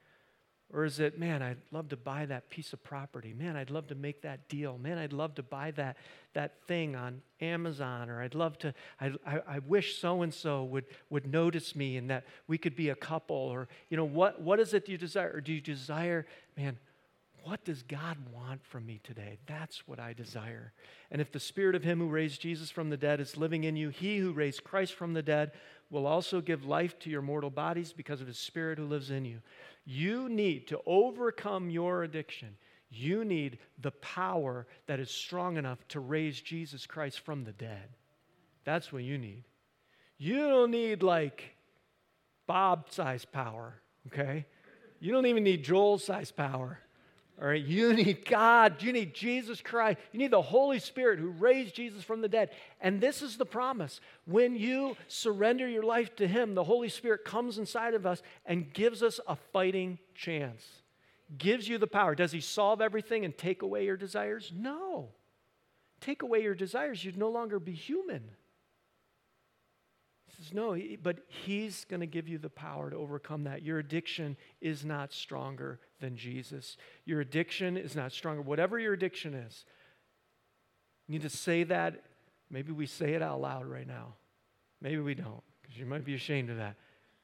Or 0.73 0.85
is 0.85 0.99
it, 0.99 1.19
man, 1.19 1.43
I'd 1.43 1.59
love 1.71 1.89
to 1.89 1.97
buy 1.97 2.25
that 2.25 2.49
piece 2.49 2.73
of 2.73 2.83
property. 2.83 3.31
Man, 3.31 3.55
I'd 3.55 3.69
love 3.69 3.87
to 3.87 3.95
make 3.95 4.23
that 4.23 4.49
deal. 4.49 4.79
Man, 4.79 4.97
I'd 4.97 5.13
love 5.13 5.35
to 5.35 5.43
buy 5.43 5.69
that, 5.71 5.97
that 6.33 6.63
thing 6.67 6.95
on 6.95 7.21
Amazon. 7.39 8.09
Or 8.09 8.23
I'd 8.23 8.33
love 8.33 8.57
to, 8.59 8.73
I, 8.99 9.11
I, 9.25 9.39
I 9.47 9.59
wish 9.59 9.99
so 9.99 10.23
and 10.23 10.33
so 10.33 10.63
would 10.63 10.85
would 11.11 11.27
notice 11.27 11.75
me 11.75 11.97
and 11.97 12.09
that 12.09 12.25
we 12.47 12.57
could 12.57 12.75
be 12.75 12.89
a 12.89 12.95
couple. 12.95 13.35
Or, 13.35 13.67
you 13.89 13.97
know, 13.97 14.03
what, 14.03 14.41
what 14.41 14.59
is 14.59 14.73
it 14.73 14.89
you 14.89 14.97
desire? 14.97 15.31
Or 15.35 15.41
do 15.41 15.53
you 15.53 15.61
desire, 15.61 16.25
man, 16.57 16.79
what 17.43 17.63
does 17.65 17.83
God 17.83 18.17
want 18.33 18.65
from 18.65 18.85
me 18.85 18.99
today? 19.03 19.37
That's 19.45 19.87
what 19.87 19.99
I 19.99 20.13
desire. 20.13 20.71
And 21.11 21.21
if 21.21 21.31
the 21.31 21.39
spirit 21.39 21.75
of 21.75 21.83
him 21.83 21.99
who 21.99 22.07
raised 22.07 22.41
Jesus 22.41 22.71
from 22.71 22.89
the 22.89 22.97
dead 22.97 23.19
is 23.19 23.37
living 23.37 23.65
in 23.65 23.75
you, 23.75 23.89
he 23.89 24.17
who 24.17 24.31
raised 24.31 24.63
Christ 24.63 24.93
from 24.93 25.13
the 25.13 25.21
dead 25.21 25.51
will 25.91 26.07
also 26.07 26.41
give 26.41 26.65
life 26.65 26.97
to 26.99 27.09
your 27.09 27.21
mortal 27.21 27.49
bodies 27.49 27.93
because 27.93 28.21
of 28.21 28.27
his 28.27 28.39
spirit 28.39 28.79
who 28.79 28.85
lives 28.85 29.11
in 29.11 29.25
you. 29.25 29.39
You 29.85 30.29
need 30.29 30.67
to 30.67 30.79
overcome 30.85 31.69
your 31.69 32.03
addiction. 32.03 32.55
You 32.89 33.25
need 33.25 33.57
the 33.81 33.91
power 33.91 34.67
that 34.87 34.99
is 34.99 35.09
strong 35.09 35.57
enough 35.57 35.79
to 35.89 35.99
raise 35.99 36.39
Jesus 36.39 36.85
Christ 36.85 37.19
from 37.21 37.43
the 37.43 37.51
dead. 37.51 37.89
That's 38.65 38.93
what 38.93 39.03
you 39.03 39.17
need. 39.17 39.43
You 40.17 40.37
don't 40.37 40.71
need 40.71 41.03
like 41.03 41.55
Bob 42.47 42.91
size 42.91 43.25
power, 43.25 43.81
okay? 44.07 44.45
You 44.99 45.11
don't 45.11 45.25
even 45.25 45.43
need 45.43 45.63
Joel 45.63 45.97
size 45.97 46.31
power. 46.31 46.79
All 47.41 47.47
right, 47.47 47.63
you 47.63 47.93
need 47.95 48.25
God. 48.25 48.81
You 48.81 48.93
need 48.93 49.13
Jesus 49.13 49.61
Christ. 49.61 49.99
You 50.11 50.19
need 50.19 50.31
the 50.31 50.41
Holy 50.41 50.79
Spirit 50.79 51.19
who 51.19 51.29
raised 51.29 51.75
Jesus 51.75 52.03
from 52.03 52.21
the 52.21 52.29
dead. 52.29 52.51
And 52.79 53.01
this 53.01 53.21
is 53.21 53.37
the 53.37 53.45
promise. 53.45 53.99
When 54.25 54.55
you 54.55 54.95
surrender 55.07 55.67
your 55.67 55.83
life 55.83 56.15
to 56.17 56.27
Him, 56.27 56.55
the 56.55 56.63
Holy 56.63 56.89
Spirit 56.89 57.25
comes 57.25 57.57
inside 57.57 57.93
of 57.93 58.05
us 58.05 58.21
and 58.45 58.71
gives 58.73 59.01
us 59.01 59.19
a 59.27 59.35
fighting 59.35 59.99
chance, 60.15 60.65
gives 61.37 61.67
you 61.67 61.77
the 61.77 61.87
power. 61.87 62.15
Does 62.15 62.31
He 62.31 62.41
solve 62.41 62.81
everything 62.81 63.25
and 63.25 63.37
take 63.37 63.61
away 63.61 63.85
your 63.85 63.97
desires? 63.97 64.51
No. 64.55 65.09
Take 66.01 66.21
away 66.21 66.41
your 66.41 66.55
desires, 66.55 67.03
you'd 67.03 67.17
no 67.17 67.29
longer 67.29 67.59
be 67.61 67.71
human 67.71 68.29
He 70.27 70.35
says, 70.35 70.53
No, 70.53 70.77
but 71.01 71.19
He's 71.27 71.85
going 71.85 72.01
to 72.01 72.05
give 72.05 72.27
you 72.27 72.37
the 72.37 72.49
power 72.49 72.89
to 72.89 72.97
overcome 72.97 73.45
that. 73.45 73.63
Your 73.63 73.79
addiction 73.79 74.35
is 74.59 74.83
not 74.83 75.13
stronger 75.13 75.79
than 76.03 76.17
Jesus. 76.17 76.75
Your 77.05 77.21
addiction 77.21 77.77
is 77.77 77.95
not 77.95 78.11
stronger. 78.11 78.41
Whatever 78.41 78.77
your 78.77 78.91
addiction 78.91 79.33
is, 79.33 79.63
you 81.07 81.13
need 81.13 81.21
to 81.21 81.29
say 81.29 81.63
that. 81.63 82.03
Maybe 82.49 82.73
we 82.73 82.85
say 82.87 83.13
it 83.13 83.21
out 83.21 83.39
loud 83.39 83.65
right 83.65 83.87
now. 83.87 84.15
Maybe 84.81 84.99
we 84.99 85.15
don't, 85.15 85.41
because 85.61 85.77
you 85.77 85.85
might 85.85 86.03
be 86.03 86.13
ashamed 86.13 86.49
of 86.49 86.57
that. 86.57 86.75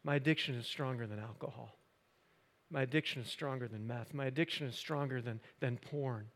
My 0.05 0.15
addiction 0.15 0.55
is 0.55 0.65
stronger 0.65 1.05
than 1.05 1.19
alcohol. 1.19 1.75
My 2.71 2.83
addiction 2.83 3.21
is 3.21 3.27
stronger 3.27 3.67
than 3.67 3.85
meth. 3.85 4.13
My 4.13 4.27
addiction 4.27 4.67
is 4.67 4.75
stronger 4.75 5.21
than, 5.21 5.41
than 5.59 5.77
porn. 5.77 6.27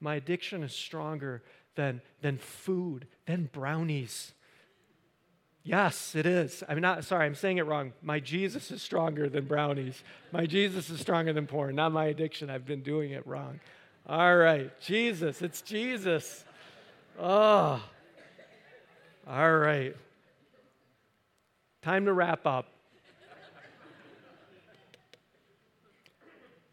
My 0.00 0.14
addiction 0.14 0.62
is 0.62 0.72
stronger 0.72 1.42
than, 1.76 2.00
than 2.22 2.38
food, 2.38 3.08
than 3.26 3.50
brownies 3.52 4.32
Yes, 5.70 6.16
it 6.16 6.26
is. 6.26 6.64
I'm 6.68 6.80
not 6.80 7.04
sorry, 7.04 7.26
I'm 7.26 7.36
saying 7.36 7.58
it 7.58 7.62
wrong. 7.64 7.92
My 8.02 8.18
Jesus 8.18 8.72
is 8.72 8.82
stronger 8.82 9.28
than 9.28 9.44
brownies. 9.44 10.02
My 10.32 10.44
Jesus 10.44 10.90
is 10.90 10.98
stronger 10.98 11.32
than 11.32 11.46
porn, 11.46 11.76
not 11.76 11.92
my 11.92 12.06
addiction. 12.06 12.50
I've 12.50 12.66
been 12.66 12.82
doing 12.82 13.12
it 13.12 13.24
wrong. 13.24 13.60
All 14.04 14.36
right, 14.36 14.72
Jesus, 14.80 15.42
it's 15.42 15.62
Jesus. 15.62 16.44
Oh. 17.20 17.80
All 19.28 19.56
right. 19.58 19.94
Time 21.82 22.04
to 22.06 22.12
wrap 22.12 22.46
up. 22.46 22.66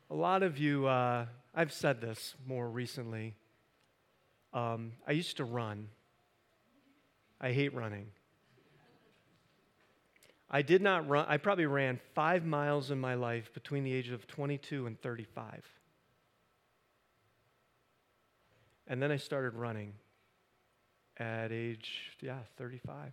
A 0.10 0.16
lot 0.16 0.42
of 0.42 0.58
you, 0.58 0.88
uh, 0.88 1.28
I've 1.54 1.72
said 1.72 2.02
this 2.02 2.34
more 2.48 2.68
recently. 2.68 3.36
Um, 4.54 4.94
I 5.08 5.12
used 5.12 5.38
to 5.38 5.44
run. 5.44 5.90
I 7.40 7.52
hate 7.52 7.76
running. 7.76 8.08
I 10.50 10.62
did 10.62 10.82
not 10.82 11.08
run, 11.10 11.26
I 11.28 11.38
probably 11.38 11.66
ran 11.66 12.00
five 12.16 12.46
miles 12.46 12.90
in 12.90 13.00
my 13.00 13.16
life 13.16 13.54
between 13.54 13.84
the 13.84 13.94
ages 13.94 14.14
of 14.14 14.28
22 14.28 14.88
and 14.88 15.00
35. 15.02 15.64
And 18.88 19.02
then 19.02 19.12
I 19.12 19.18
started 19.18 19.56
running 19.56 19.94
at 21.18 21.52
age, 21.52 22.16
yeah, 22.22 22.40
35. 22.58 23.12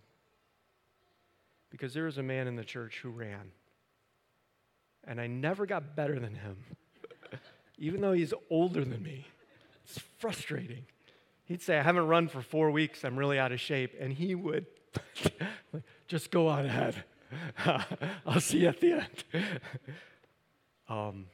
Because 1.69 1.93
there 1.93 2.05
was 2.05 2.17
a 2.17 2.23
man 2.23 2.47
in 2.47 2.55
the 2.55 2.63
church 2.63 2.99
who 3.03 3.09
ran. 3.09 3.51
And 5.05 5.19
I 5.19 5.27
never 5.27 5.65
got 5.65 5.95
better 5.95 6.17
than 6.17 6.35
him, 6.35 6.57
even 7.77 7.99
though 7.99 8.13
he's 8.13 8.33
older 8.49 8.85
than 8.85 9.03
me. 9.03 9.27
It's 9.83 9.99
frustrating. 10.17 10.85
He'd 11.43 11.61
say, 11.61 11.77
I 11.77 11.83
haven't 11.83 12.07
run 12.07 12.29
for 12.29 12.41
four 12.41 12.71
weeks, 12.71 13.03
I'm 13.03 13.17
really 13.19 13.37
out 13.37 13.51
of 13.51 13.59
shape. 13.59 13.93
And 13.99 14.13
he 14.13 14.33
would 14.33 14.65
just 16.07 16.31
go 16.31 16.47
on 16.47 16.65
ahead. 16.65 17.03
I'll 18.25 18.39
see 18.39 18.59
you 18.59 18.67
at 18.67 18.79
the 18.79 18.93
end. 18.93 19.23
um, 20.89 21.25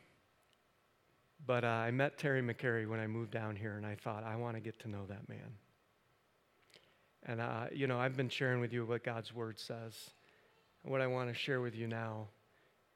but 1.46 1.64
uh, 1.64 1.68
I 1.68 1.92
met 1.92 2.18
Terry 2.18 2.42
McCary 2.42 2.88
when 2.88 3.00
I 3.00 3.08
moved 3.08 3.32
down 3.32 3.56
here, 3.56 3.78
and 3.78 3.86
I 3.86 3.96
thought, 3.96 4.24
I 4.24 4.36
want 4.36 4.56
to 4.56 4.62
get 4.62 4.80
to 4.80 4.90
know 4.90 5.06
that 5.08 5.28
man. 5.28 5.58
And, 7.24 7.42
uh, 7.42 7.66
you 7.72 7.88
know, 7.88 8.00
I've 8.00 8.18
been 8.18 8.30
sharing 8.30 8.62
with 8.62 8.74
you 8.74 8.86
what 8.86 9.04
God's 9.04 9.34
Word 9.34 9.60
says. 9.60 10.12
And 10.84 10.92
what 10.92 11.02
I 11.02 11.08
want 11.08 11.30
to 11.30 11.36
share 11.36 11.62
with 11.62 11.76
you 11.76 11.88
now 11.88 12.28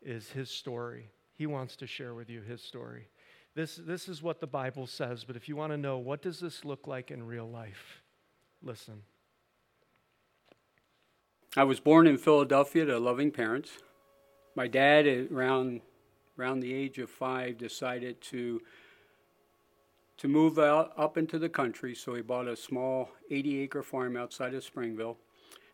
is 0.02 0.30
his 0.30 0.50
story. 0.50 1.10
He 1.36 1.46
wants 1.46 1.76
to 1.78 1.88
share 1.88 2.14
with 2.14 2.30
you 2.30 2.42
his 2.42 2.62
story. 2.62 3.08
This, 3.56 3.76
this 3.76 4.10
is 4.10 4.22
what 4.22 4.40
the 4.40 4.48
Bible 4.48 4.88
says, 4.88 5.24
but 5.24 5.36
if 5.36 5.48
you 5.48 5.56
want 5.56 5.72
to 5.72 5.78
know 5.78 5.98
what 5.98 6.22
does 6.22 6.40
this 6.40 6.66
look 6.66 6.88
like 6.88 7.10
in 7.10 7.26
real 7.26 7.50
life, 7.50 8.02
listen. 8.62 9.02
I 11.58 11.64
was 11.64 11.80
born 11.80 12.06
in 12.06 12.18
Philadelphia 12.18 12.84
to 12.84 13.00
loving 13.00 13.32
parents. 13.32 13.78
My 14.56 14.68
dad, 14.68 15.08
around 15.32 15.80
around 16.38 16.60
the 16.60 16.74
age 16.74 16.98
of 16.98 17.10
five, 17.10 17.58
decided 17.58 18.20
to 18.24 18.62
to 20.18 20.28
move 20.28 20.60
out 20.60 20.92
up 20.98 21.18
into 21.18 21.40
the 21.40 21.48
country. 21.48 21.96
So 21.96 22.14
he 22.14 22.22
bought 22.22 22.50
a 22.50 22.58
small 22.58 23.10
80-acre 23.32 23.84
farm 23.84 24.18
outside 24.18 24.54
of 24.54 24.66
Springville. 24.66 25.18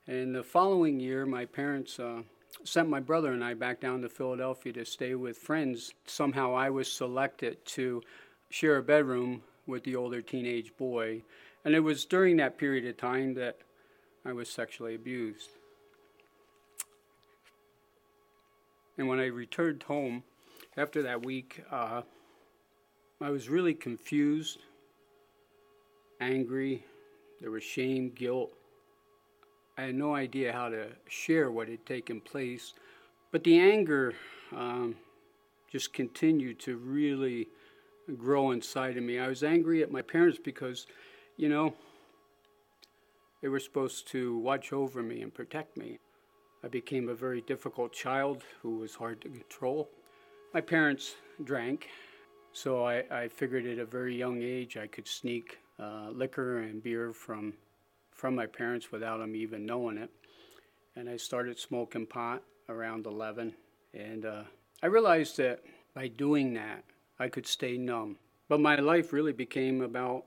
And 0.05 0.35
the 0.35 0.43
following 0.43 0.99
year, 0.99 1.25
my 1.25 1.45
parents 1.45 1.99
uh, 1.99 2.21
sent 2.63 2.87
my 2.87 2.99
brother 2.99 3.33
and 3.33 3.43
I 3.43 3.55
back 3.55 3.79
down 3.79 4.03
to 4.03 4.09
Philadelphia 4.09 4.73
to 4.73 4.85
stay 4.85 5.15
with 5.15 5.37
friends. 5.37 5.95
Somehow 6.05 6.53
I 6.53 6.69
was 6.69 6.91
selected 6.91 7.65
to 7.77 8.03
share 8.51 8.77
a 8.77 8.83
bedroom 8.83 9.41
with 9.65 9.83
the 9.83 9.95
older 9.95 10.21
teenage 10.21 10.75
boy. 10.77 11.23
And 11.65 11.73
it 11.73 11.79
was 11.79 12.05
during 12.05 12.37
that 12.37 12.59
period 12.59 12.85
of 12.85 12.97
time 12.97 13.33
that 13.35 13.57
I 14.23 14.33
was 14.33 14.47
sexually 14.47 14.93
abused. 14.93 15.49
And 18.97 19.07
when 19.07 19.19
I 19.19 19.27
returned 19.27 19.83
home 19.83 20.23
after 20.77 21.01
that 21.03 21.25
week, 21.25 21.63
uh, 21.71 22.01
I 23.21 23.29
was 23.29 23.49
really 23.49 23.73
confused, 23.73 24.59
angry. 26.19 26.85
There 27.39 27.51
was 27.51 27.63
shame, 27.63 28.09
guilt. 28.09 28.51
I 29.77 29.83
had 29.83 29.95
no 29.95 30.15
idea 30.15 30.51
how 30.53 30.69
to 30.69 30.87
share 31.07 31.51
what 31.51 31.67
had 31.67 31.85
taken 31.85 32.21
place. 32.21 32.73
But 33.31 33.43
the 33.43 33.59
anger 33.59 34.13
um, 34.55 34.95
just 35.71 35.93
continued 35.93 36.59
to 36.59 36.77
really 36.77 37.47
grow 38.17 38.51
inside 38.51 38.97
of 38.97 39.03
me. 39.03 39.19
I 39.19 39.27
was 39.27 39.43
angry 39.43 39.81
at 39.81 39.91
my 39.91 40.01
parents 40.01 40.39
because, 40.43 40.85
you 41.37 41.47
know, 41.47 41.73
they 43.41 43.47
were 43.47 43.59
supposed 43.59 44.07
to 44.09 44.37
watch 44.37 44.73
over 44.73 45.01
me 45.01 45.21
and 45.21 45.33
protect 45.33 45.77
me. 45.77 45.99
I 46.63 46.67
became 46.67 47.09
a 47.09 47.15
very 47.15 47.41
difficult 47.41 47.91
child 47.91 48.43
who 48.61 48.77
was 48.77 48.93
hard 48.93 49.21
to 49.21 49.29
control. 49.29 49.89
My 50.53 50.61
parents 50.61 51.15
drank, 51.43 51.89
so 52.53 52.85
I, 52.85 53.03
I 53.09 53.27
figured 53.27 53.65
at 53.65 53.79
a 53.79 53.85
very 53.85 54.15
young 54.15 54.41
age 54.43 54.77
I 54.77 54.85
could 54.85 55.07
sneak 55.07 55.57
uh, 55.79 56.09
liquor 56.11 56.59
and 56.59 56.83
beer 56.83 57.13
from, 57.13 57.53
from 58.11 58.35
my 58.35 58.45
parents 58.45 58.91
without 58.91 59.17
them 59.17 59.35
even 59.35 59.65
knowing 59.65 59.97
it. 59.97 60.11
And 60.95 61.09
I 61.09 61.17
started 61.17 61.57
smoking 61.57 62.05
pot 62.05 62.43
around 62.69 63.07
11. 63.07 63.53
And 63.93 64.25
uh, 64.25 64.43
I 64.83 64.87
realized 64.87 65.37
that 65.37 65.61
by 65.95 66.09
doing 66.09 66.53
that, 66.53 66.83
I 67.17 67.27
could 67.27 67.47
stay 67.47 67.77
numb. 67.77 68.17
But 68.47 68.59
my 68.59 68.75
life 68.75 69.13
really 69.13 69.33
became 69.33 69.81
about 69.81 70.25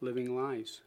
living 0.00 0.36
lies. 0.36 0.82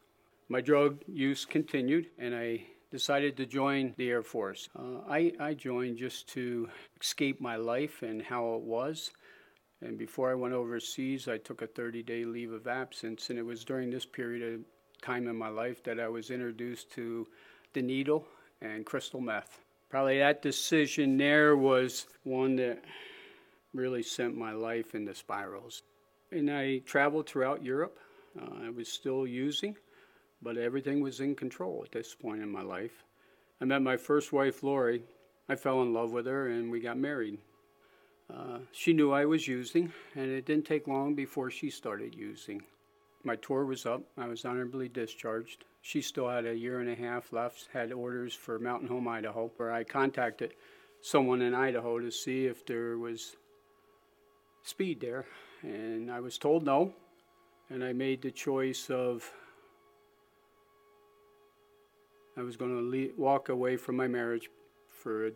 My 0.47 0.61
drug 0.61 0.99
use 1.07 1.43
continued, 1.43 2.07
and 2.19 2.35
I 2.35 2.65
decided 2.95 3.35
to 3.35 3.45
join 3.45 3.93
the 3.97 4.09
Air 4.09 4.23
Force. 4.23 4.69
Uh, 4.73 5.01
I, 5.09 5.33
I 5.37 5.53
joined 5.53 5.97
just 5.97 6.29
to 6.29 6.69
escape 7.01 7.41
my 7.41 7.57
life 7.57 8.03
and 8.03 8.21
how 8.21 8.53
it 8.53 8.61
was. 8.61 9.11
And 9.81 9.97
before 9.97 10.31
I 10.31 10.35
went 10.35 10.53
overseas, 10.53 11.27
I 11.27 11.37
took 11.37 11.61
a 11.61 11.67
30 11.67 12.03
day 12.03 12.23
leave 12.23 12.53
of 12.53 12.67
absence. 12.67 13.29
And 13.29 13.37
it 13.37 13.45
was 13.45 13.65
during 13.65 13.89
this 13.89 14.05
period 14.05 14.53
of 14.53 14.61
time 15.01 15.27
in 15.27 15.35
my 15.35 15.49
life 15.49 15.83
that 15.83 15.99
I 15.99 16.07
was 16.07 16.31
introduced 16.31 16.89
to 16.91 17.27
the 17.73 17.81
needle 17.81 18.25
and 18.61 18.85
crystal 18.85 19.19
meth. 19.19 19.59
Probably 19.89 20.19
that 20.19 20.41
decision 20.41 21.17
there 21.17 21.57
was 21.57 22.07
one 22.23 22.55
that 22.55 22.81
really 23.73 24.03
sent 24.03 24.37
my 24.37 24.53
life 24.53 24.95
into 24.95 25.13
spirals. 25.13 25.81
And 26.31 26.49
I 26.49 26.77
traveled 26.85 27.27
throughout 27.27 27.61
Europe. 27.61 27.99
Uh, 28.41 28.67
I 28.67 28.69
was 28.69 28.87
still 28.87 29.27
using 29.27 29.75
but 30.45 30.57
everything 30.57 31.01
was 31.01 31.19
in 31.19 31.33
control 31.33 31.81
at 31.83 31.91
this 31.91 32.13
point 32.13 32.41
in 32.41 32.49
my 32.49 32.61
life. 32.61 33.03
I 33.59 33.65
met 33.65 33.81
my 33.81 33.97
first 33.97 34.31
wife, 34.31 34.61
Lori. 34.61 35.01
I 35.49 35.55
fell 35.55 35.81
in 35.81 35.91
love 35.91 36.11
with 36.11 36.27
her 36.27 36.47
and 36.49 36.71
we 36.71 36.79
got 36.79 36.97
married. 36.97 37.39
Uh, 38.31 38.59
she 38.71 38.93
knew 38.93 39.11
I 39.11 39.25
was 39.25 39.47
using, 39.47 39.91
and 40.15 40.31
it 40.31 40.45
didn't 40.45 40.65
take 40.65 40.87
long 40.87 41.13
before 41.15 41.51
she 41.51 41.69
started 41.69 42.15
using. 42.15 42.63
My 43.23 43.35
tour 43.35 43.65
was 43.65 43.85
up. 43.85 44.03
I 44.17 44.27
was 44.27 44.45
honorably 44.45 44.87
discharged. 44.87 45.65
She 45.81 46.01
still 46.01 46.29
had 46.29 46.45
a 46.45 46.55
year 46.55 46.79
and 46.79 46.89
a 46.89 46.95
half 46.95 47.33
left, 47.33 47.69
had 47.73 47.91
orders 47.91 48.33
for 48.33 48.59
Mountain 48.59 48.87
Home, 48.87 49.07
Idaho, 49.07 49.51
where 49.57 49.71
I 49.71 49.83
contacted 49.83 50.53
someone 51.01 51.41
in 51.41 51.53
Idaho 51.53 51.99
to 51.99 52.11
see 52.11 52.45
if 52.45 52.65
there 52.65 52.97
was 52.97 53.35
speed 54.63 55.01
there. 55.01 55.25
And 55.63 56.11
I 56.11 56.19
was 56.19 56.37
told 56.37 56.63
no. 56.63 56.93
And 57.69 57.83
I 57.83 57.93
made 57.93 58.21
the 58.21 58.31
choice 58.31 58.89
of 58.91 59.31
I 62.37 62.41
was 62.41 62.57
going 62.57 62.91
to 62.91 63.13
walk 63.17 63.49
away 63.49 63.77
from 63.77 63.95
my 63.95 64.07
marriage 64.07 64.49
for 64.89 65.27
a, 65.27 65.31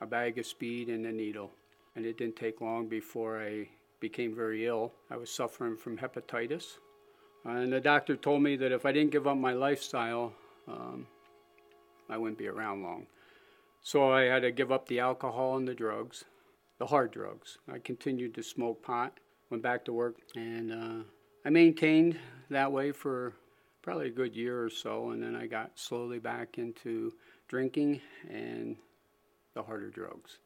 a 0.00 0.06
bag 0.06 0.38
of 0.38 0.46
speed 0.46 0.88
and 0.88 1.06
a 1.06 1.12
needle. 1.12 1.50
And 1.94 2.04
it 2.04 2.18
didn't 2.18 2.36
take 2.36 2.60
long 2.60 2.88
before 2.88 3.40
I 3.40 3.68
became 4.00 4.34
very 4.34 4.66
ill. 4.66 4.92
I 5.10 5.16
was 5.16 5.30
suffering 5.30 5.76
from 5.76 5.98
hepatitis. 5.98 6.78
And 7.44 7.72
the 7.72 7.80
doctor 7.80 8.16
told 8.16 8.42
me 8.42 8.56
that 8.56 8.72
if 8.72 8.84
I 8.84 8.92
didn't 8.92 9.12
give 9.12 9.26
up 9.26 9.36
my 9.36 9.52
lifestyle, 9.52 10.32
um, 10.66 11.06
I 12.10 12.16
wouldn't 12.16 12.38
be 12.38 12.48
around 12.48 12.82
long. 12.82 13.06
So 13.82 14.12
I 14.12 14.22
had 14.22 14.42
to 14.42 14.50
give 14.50 14.72
up 14.72 14.88
the 14.88 15.00
alcohol 15.00 15.56
and 15.56 15.66
the 15.66 15.74
drugs, 15.74 16.24
the 16.78 16.86
hard 16.86 17.12
drugs. 17.12 17.58
I 17.72 17.78
continued 17.78 18.34
to 18.34 18.42
smoke 18.42 18.82
pot, 18.82 19.18
went 19.50 19.62
back 19.62 19.84
to 19.84 19.92
work, 19.92 20.16
and 20.34 20.72
uh, 20.72 21.04
I 21.44 21.50
maintained 21.50 22.18
that 22.50 22.70
way 22.70 22.92
for 22.92 23.34
probably 23.88 24.08
a 24.08 24.10
good 24.10 24.36
year 24.36 24.62
or 24.62 24.68
so, 24.68 25.12
and 25.12 25.22
then 25.22 25.34
I 25.34 25.46
got 25.46 25.70
slowly 25.78 26.18
back 26.18 26.58
into 26.58 27.10
drinking 27.48 28.02
and 28.28 28.76
the 29.54 29.62
harder 29.62 29.88
drugs. 29.88 30.40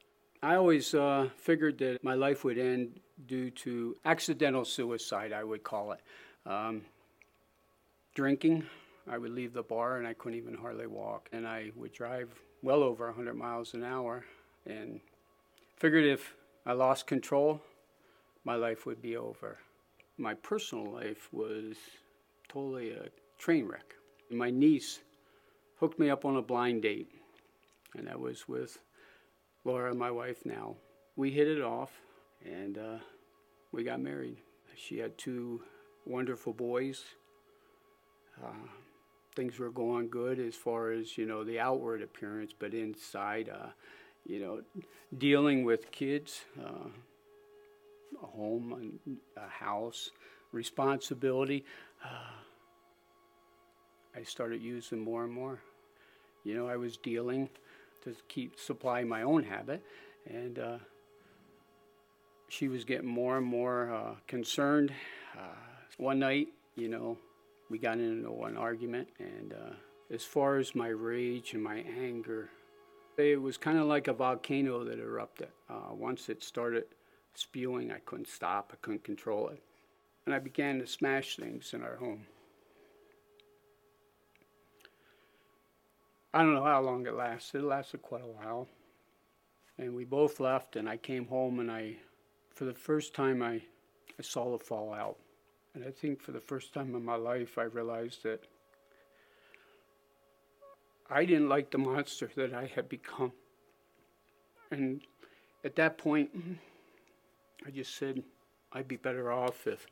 I 0.45 0.55
always 0.55 0.95
uh, 0.95 1.29
figured 1.39 1.77
that 1.79 2.05
my 2.05 2.15
life 2.15 2.45
would 2.45 2.57
end 2.57 3.01
due 3.27 3.51
to 3.51 3.97
accidental 4.05 4.65
suicide, 4.65 5.33
I 5.33 5.43
would 5.43 5.65
call 5.65 5.91
it. 5.91 5.99
Um, 6.47 6.83
drinking, 8.15 8.65
I 9.11 9.19
would 9.19 9.33
leave 9.33 9.55
the 9.55 9.65
bar 9.65 9.99
and 9.99 10.07
I 10.07 10.13
couldn't 10.13 10.39
even 10.39 10.55
hardly 10.55 10.87
walk, 10.87 11.29
and 11.33 11.45
I 11.45 11.73
would 11.75 11.93
drive 11.93 12.29
well 12.63 12.85
over 12.85 13.07
100 13.07 13.35
miles 13.35 13.75
an 13.75 13.83
hour, 13.83 14.25
and 14.67 15.01
figured 15.79 16.05
if 16.05 16.37
I 16.65 16.75
lost 16.75 17.09
control, 17.09 17.61
my 18.45 18.55
life 18.55 18.87
would 18.87 19.03
be 19.03 19.17
over. 19.17 19.59
My 20.17 20.35
personal 20.35 20.93
life 20.93 21.29
was 21.33 21.75
totally 22.49 22.93
a 22.93 23.09
train 23.43 23.67
wreck. 23.67 23.97
And 24.31 24.39
My 24.39 24.51
niece 24.51 25.01
hooked 25.81 25.99
me 25.99 26.09
up 26.09 26.25
on 26.25 26.37
a 26.37 26.43
blind 26.43 26.83
date, 26.83 27.11
and 27.97 28.07
that 28.07 28.19
was 28.19 28.47
with 28.47 28.79
Laura, 29.65 29.93
my 29.95 30.13
wife 30.13 30.47
now. 30.47 30.77
We 31.17 31.31
hit 31.33 31.49
it 31.49 31.61
off, 31.61 31.91
and 32.45 32.79
uh, 32.79 32.99
we 33.73 33.83
got 33.83 34.01
married. 34.01 34.37
She 34.77 34.99
had 34.99 35.19
two 35.19 35.61
wonderful 36.07 36.53
boys. 36.53 37.03
Uh, 38.43 38.69
things 39.35 39.59
were 39.59 39.71
going 39.71 40.09
good 40.09 40.39
as 40.39 40.55
far 40.55 40.93
as 40.93 41.19
you 41.19 41.27
know 41.27 41.43
the 41.43 41.59
outward 41.59 42.01
appearance, 42.01 42.53
but 42.57 42.75
inside, 42.75 43.49
uh, 43.49 43.71
you 44.25 44.39
know, 44.39 44.63
dealing 45.19 45.65
with 45.65 45.91
kids, 45.91 46.43
uh, 46.65 46.89
a 48.23 48.27
home, 48.27 49.01
a 49.37 49.49
house, 49.49 50.11
responsibility. 50.53 51.65
Uh, 52.05 52.43
I 54.17 54.23
started 54.23 54.63
using 54.63 55.01
more 55.01 55.25
and 55.25 55.33
more. 55.33 55.61
You 56.45 56.55
know, 56.55 56.69
I 56.69 56.77
was 56.77 56.97
dealing 56.97 57.49
to 58.05 58.15
keep 58.29 58.59
supply 58.59 59.05
my 59.05 59.23
own 59.23 59.45
habit, 59.45 59.83
and 60.29 60.59
uh, 60.59 60.79
she 62.49 62.69
was 62.69 62.85
getting 62.85 63.09
more 63.09 63.39
and 63.39 63.47
more 63.47 63.93
uh, 63.93 64.15
concerned. 64.27 64.93
Uh, 65.39 65.55
one 65.97 66.19
night, 66.19 66.49
you 66.77 66.89
know, 66.89 67.17
we 67.71 67.79
got 67.79 67.99
into 67.99 68.31
one 68.31 68.57
argument, 68.57 69.09
and 69.19 69.55
uh, 69.55 69.75
as 70.13 70.25
far 70.25 70.59
as 70.59 70.75
my 70.75 70.89
rage 70.89 71.55
and 71.55 71.63
my 71.63 71.85
anger, 71.99 72.51
it 73.17 73.41
was 73.41 73.57
kind 73.57 73.79
of 73.79 73.87
like 73.87 74.09
a 74.09 74.13
volcano 74.13 74.85
that 74.85 74.99
erupted. 74.99 75.49
Uh, 75.71 75.95
once 75.95 76.29
it 76.29 76.43
started 76.43 76.85
spewing, 77.35 77.91
I 77.91 77.99
couldn't 78.01 78.29
stop, 78.29 78.73
I 78.73 78.77
couldn't 78.83 79.05
control 79.05 79.49
it. 79.49 79.63
And 80.27 80.35
I 80.35 80.39
began 80.39 80.79
to 80.81 80.87
smash 80.87 81.37
things 81.37 81.73
in 81.73 81.83
our 81.83 81.97
home. 81.97 82.27
I 86.35 86.43
don't 86.43 86.55
know 86.55 86.65
how 86.65 86.81
long 86.81 87.07
it 87.07 87.15
lasted. 87.15 87.59
It 87.59 87.65
lasted 87.65 88.01
quite 88.03 88.23
a 88.23 88.27
while. 88.27 88.69
And 89.79 89.95
we 89.95 90.05
both 90.05 90.41
left, 90.41 90.77
and 90.77 90.89
I 90.89 90.97
came 90.97 91.27
home, 91.27 91.61
and 91.61 91.71
I, 91.71 91.97
for 92.55 92.65
the 92.65 92.75
first 92.75 93.15
time, 93.15 93.43
I, 93.43 93.63
I 94.19 94.23
saw 94.23 94.51
the 94.51 94.65
fallout. 94.65 95.19
And 95.75 95.85
I 95.85 95.91
think 95.91 96.23
for 96.23 96.33
the 96.33 96.41
first 96.41 96.73
time 96.73 96.95
in 96.95 97.05
my 97.05 97.17
life, 97.17 97.59
I 97.59 97.65
realized 97.65 98.23
that 98.23 98.45
I 101.11 101.25
didn't 101.27 101.49
like 101.49 101.71
the 101.71 101.79
monster 101.79 102.31
that 102.37 102.55
I 102.55 102.71
had 102.75 102.89
become. 102.89 103.33
And 104.71 105.03
at 105.65 105.77
that 105.77 105.99
point, 105.99 106.31
I 107.67 107.71
just 107.71 107.95
said, 107.97 108.23
I'd 108.73 108.89
be 108.89 108.97
better 108.97 109.31
off 109.31 109.67
if 109.67 109.87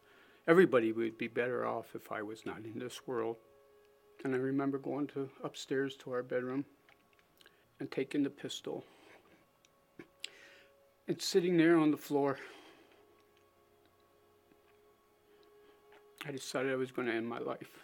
everybody 0.49 0.93
would 0.93 1.19
be 1.19 1.29
better 1.29 1.67
off 1.67 1.95
if 1.95 2.11
I 2.11 2.23
was 2.23 2.47
not 2.47 2.65
in 2.65 2.79
this 2.79 3.07
world. 3.07 3.37
And 4.25 4.35
I 4.35 4.39
remember 4.39 4.79
going 4.79 5.07
to 5.09 5.31
upstairs 5.43 5.97
to 5.97 6.13
our 6.13 6.23
bedroom 6.23 6.65
and 7.79 7.91
taking 7.91 8.23
the 8.23 8.31
pistol 8.31 8.85
and 11.09 11.21
sitting 11.21 11.57
there 11.57 11.79
on 11.79 11.91
the 11.91 11.97
floor. 11.97 12.39
I 16.27 16.33
decided 16.33 16.71
I 16.71 16.77
was 16.77 16.93
going 16.93 17.09
to 17.09 17.15
end 17.15 17.27
my 17.27 17.39
life. 17.39 17.81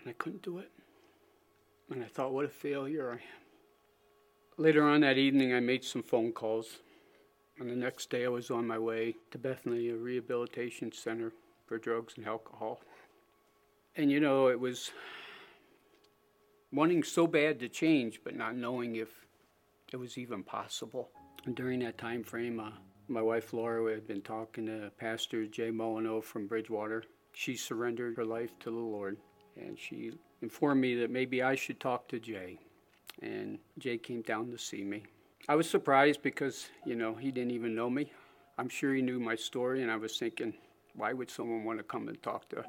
And 0.00 0.10
I 0.10 0.12
couldn't 0.12 0.42
do 0.42 0.58
it. 0.58 0.70
And 1.90 2.04
I 2.04 2.06
thought, 2.06 2.34
what 2.34 2.44
a 2.44 2.48
failure 2.48 3.10
I 3.10 3.14
am. 3.14 3.20
Later 4.58 4.82
on 4.82 5.00
that 5.00 5.16
evening, 5.16 5.54
I 5.54 5.60
made 5.60 5.82
some 5.82 6.02
phone 6.02 6.32
calls. 6.32 6.80
And 7.58 7.70
the 7.70 7.76
next 7.76 8.10
day, 8.10 8.26
I 8.26 8.28
was 8.28 8.50
on 8.50 8.66
my 8.66 8.78
way 8.78 9.16
to 9.30 9.38
Bethany, 9.38 9.88
a 9.88 9.96
rehabilitation 9.96 10.92
center 10.92 11.32
for 11.68 11.78
drugs 11.78 12.14
and 12.16 12.26
alcohol. 12.26 12.80
And 13.94 14.10
you 14.10 14.20
know, 14.20 14.48
it 14.48 14.58
was 14.58 14.90
wanting 16.72 17.02
so 17.02 17.26
bad 17.26 17.60
to 17.60 17.68
change, 17.68 18.20
but 18.24 18.34
not 18.34 18.56
knowing 18.56 18.96
if 18.96 19.08
it 19.92 19.96
was 19.96 20.18
even 20.18 20.42
possible. 20.42 21.10
And 21.46 21.54
during 21.54 21.80
that 21.80 21.98
time 21.98 22.24
frame, 22.24 22.60
uh, 22.60 22.70
my 23.08 23.22
wife 23.22 23.52
Laura 23.52 23.92
had 23.92 24.06
been 24.06 24.22
talking 24.22 24.66
to 24.66 24.90
Pastor 24.98 25.46
Jay 25.46 25.70
Molyneux 25.70 26.22
from 26.22 26.46
Bridgewater. 26.46 27.04
She 27.32 27.56
surrendered 27.56 28.16
her 28.16 28.24
life 28.24 28.50
to 28.60 28.70
the 28.70 28.76
Lord, 28.76 29.18
and 29.56 29.78
she 29.78 30.12
informed 30.42 30.80
me 30.80 30.94
that 30.96 31.10
maybe 31.10 31.42
I 31.42 31.54
should 31.54 31.80
talk 31.80 32.08
to 32.08 32.18
Jay. 32.18 32.58
And 33.22 33.58
Jay 33.78 33.98
came 33.98 34.22
down 34.22 34.50
to 34.50 34.58
see 34.58 34.84
me. 34.84 35.04
I 35.48 35.56
was 35.56 35.68
surprised 35.68 36.22
because, 36.22 36.68
you 36.84 36.94
know, 36.94 37.14
he 37.14 37.30
didn't 37.30 37.52
even 37.52 37.74
know 37.74 37.88
me. 37.88 38.12
I'm 38.58 38.68
sure 38.68 38.94
he 38.94 39.02
knew 39.02 39.18
my 39.18 39.36
story, 39.36 39.82
and 39.82 39.90
I 39.90 39.96
was 39.96 40.18
thinking, 40.18 40.52
why 40.98 41.12
would 41.12 41.30
someone 41.30 41.64
want 41.64 41.78
to 41.78 41.84
come 41.84 42.08
and 42.08 42.20
talk 42.22 42.48
to, 42.50 42.64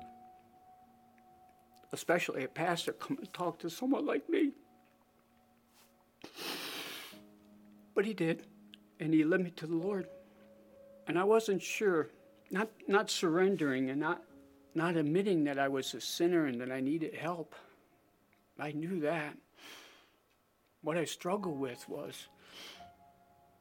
especially 1.91 2.43
a 2.43 2.47
pastor, 2.47 2.93
come 2.93 3.17
and 3.17 3.33
talk 3.33 3.59
to 3.59 3.69
someone 3.69 4.05
like 4.05 4.29
me? 4.29 4.51
But 7.95 8.05
he 8.05 8.13
did, 8.13 8.43
and 8.99 9.13
he 9.13 9.23
led 9.23 9.41
me 9.41 9.49
to 9.51 9.67
the 9.67 9.75
Lord. 9.75 10.07
And 11.07 11.17
I 11.17 11.23
wasn't 11.23 11.61
sure, 11.61 12.09
not, 12.51 12.69
not 12.87 13.09
surrendering 13.09 13.89
and 13.89 13.99
not, 13.99 14.21
not 14.75 14.95
admitting 14.95 15.43
that 15.45 15.57
I 15.57 15.67
was 15.67 15.93
a 15.95 15.99
sinner 15.99 16.45
and 16.45 16.61
that 16.61 16.71
I 16.71 16.79
needed 16.81 17.15
help. 17.15 17.55
I 18.59 18.71
knew 18.71 18.99
that. 19.01 19.35
What 20.81 20.97
I 20.97 21.05
struggled 21.05 21.59
with 21.59 21.89
was 21.89 22.27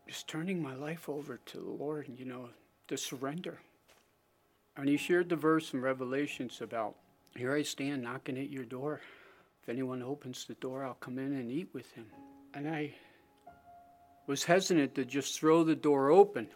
just 0.06 0.28
turning 0.28 0.62
my 0.62 0.74
life 0.74 1.08
over 1.08 1.38
to 1.46 1.58
the 1.58 1.70
Lord, 1.70 2.08
you 2.16 2.26
know, 2.26 2.50
to 2.88 2.96
surrender. 2.96 3.58
And 4.78 4.88
he 4.88 4.96
shared 4.96 5.28
the 5.28 5.34
verse 5.34 5.74
in 5.74 5.80
Revelations 5.80 6.60
about, 6.60 6.94
Here 7.36 7.52
I 7.52 7.62
stand 7.62 8.00
knocking 8.00 8.38
at 8.38 8.48
your 8.48 8.64
door. 8.64 9.00
If 9.60 9.68
anyone 9.68 10.04
opens 10.04 10.44
the 10.44 10.54
door, 10.54 10.84
I'll 10.84 10.94
come 10.94 11.18
in 11.18 11.32
and 11.32 11.50
eat 11.50 11.68
with 11.72 11.90
him. 11.92 12.06
And 12.54 12.68
I 12.68 12.94
was 14.28 14.44
hesitant 14.44 14.94
to 14.94 15.04
just 15.04 15.38
throw 15.38 15.64
the 15.64 15.74
door 15.74 16.10
open. 16.10 16.46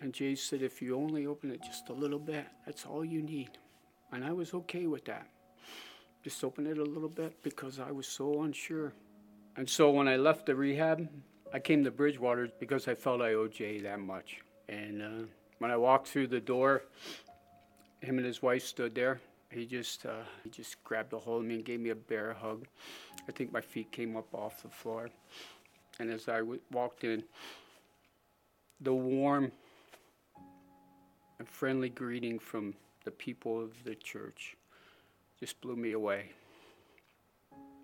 And 0.00 0.14
Jay 0.14 0.36
said, 0.36 0.62
If 0.62 0.80
you 0.80 0.96
only 0.96 1.26
open 1.26 1.50
it 1.50 1.60
just 1.64 1.88
a 1.88 1.92
little 1.92 2.20
bit, 2.20 2.46
that's 2.64 2.86
all 2.86 3.04
you 3.04 3.22
need. 3.22 3.50
And 4.12 4.24
I 4.24 4.30
was 4.30 4.54
okay 4.54 4.86
with 4.86 5.04
that. 5.06 5.26
Just 6.22 6.44
open 6.44 6.64
it 6.64 6.78
a 6.78 6.84
little 6.84 7.08
bit 7.08 7.42
because 7.42 7.80
I 7.80 7.90
was 7.90 8.06
so 8.06 8.42
unsure. 8.42 8.92
And 9.56 9.68
so 9.68 9.90
when 9.90 10.06
I 10.06 10.14
left 10.14 10.46
the 10.46 10.54
rehab, 10.54 11.08
I 11.52 11.58
came 11.58 11.82
to 11.82 11.90
Bridgewater 11.90 12.50
because 12.60 12.86
I 12.86 12.94
felt 12.94 13.20
I 13.20 13.34
owed 13.34 13.52
Jay 13.52 13.80
that 13.80 13.98
much. 13.98 14.38
And 14.68 15.02
uh, 15.02 15.26
when 15.60 15.70
I 15.70 15.76
walked 15.76 16.08
through 16.08 16.26
the 16.26 16.40
door, 16.40 16.82
him 18.00 18.16
and 18.16 18.26
his 18.26 18.42
wife 18.42 18.64
stood 18.64 18.94
there. 18.94 19.20
He 19.50 19.66
just 19.66 20.06
uh, 20.06 20.24
he 20.42 20.50
just 20.50 20.82
grabbed 20.84 21.12
a 21.12 21.18
hold 21.18 21.42
of 21.42 21.48
me 21.48 21.56
and 21.56 21.64
gave 21.64 21.80
me 21.80 21.90
a 21.90 21.94
bear 21.94 22.32
hug. 22.32 22.66
I 23.28 23.32
think 23.32 23.52
my 23.52 23.60
feet 23.60 23.92
came 23.92 24.16
up 24.16 24.34
off 24.34 24.62
the 24.62 24.68
floor. 24.68 25.10
And 25.98 26.10
as 26.10 26.28
I 26.28 26.38
w- 26.38 26.60
walked 26.72 27.04
in, 27.04 27.22
the 28.80 28.94
warm 28.94 29.52
and 31.38 31.48
friendly 31.48 31.90
greeting 31.90 32.38
from 32.38 32.74
the 33.04 33.10
people 33.10 33.60
of 33.60 33.84
the 33.84 33.94
church 33.94 34.56
just 35.38 35.60
blew 35.60 35.76
me 35.76 35.92
away. 35.92 36.30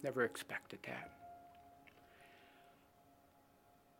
Never 0.02 0.24
expected 0.24 0.78
that. 0.86 1.10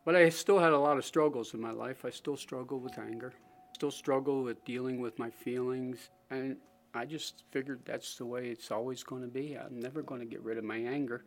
But 0.05 0.15
I 0.15 0.29
still 0.29 0.57
had 0.57 0.73
a 0.73 0.79
lot 0.79 0.97
of 0.97 1.05
struggles 1.05 1.53
in 1.53 1.59
my 1.59 1.71
life. 1.71 2.05
I 2.05 2.11
still 2.11 2.37
struggle 2.37 2.79
with 2.79 2.97
anger, 2.97 3.33
still 3.77 3.91
struggle 3.91 4.41
with 4.41 4.65
dealing 4.65 4.99
with 4.99 5.19
my 5.19 5.29
feelings. 5.29 6.09
And 6.31 6.57
I 6.95 7.05
just 7.05 7.43
figured 7.51 7.81
that's 7.85 8.15
the 8.15 8.25
way 8.25 8.47
it's 8.47 8.71
always 8.71 9.03
going 9.03 9.21
to 9.21 9.27
be. 9.27 9.55
I'm 9.55 9.79
never 9.79 10.01
going 10.01 10.19
to 10.19 10.25
get 10.25 10.41
rid 10.41 10.57
of 10.57 10.63
my 10.63 10.77
anger. 10.77 11.23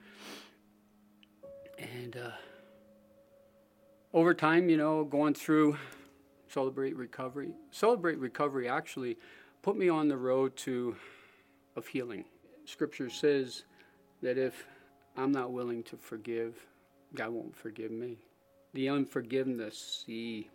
And 1.78 2.16
uh, 2.16 2.30
over 4.12 4.34
time, 4.34 4.68
you 4.68 4.76
know, 4.76 5.04
going 5.04 5.32
through 5.32 5.76
Celebrate 6.48 6.96
Recovery, 6.96 7.52
Celebrate 7.70 8.18
Recovery 8.18 8.68
actually 8.68 9.16
put 9.62 9.76
me 9.76 9.88
on 9.88 10.08
the 10.08 10.16
road 10.16 10.56
to 10.56 10.96
of 11.76 11.86
healing. 11.86 12.24
Scripture 12.64 13.08
says 13.08 13.62
that 14.22 14.38
if 14.38 14.66
I'm 15.16 15.30
not 15.30 15.52
willing 15.52 15.84
to 15.84 15.96
forgive, 15.96 16.56
God 17.14 17.30
won't 17.30 17.54
forgive 17.54 17.92
me 17.92 18.18
the 18.72 18.88
unforgiveness, 18.88 20.04
the 20.06 20.46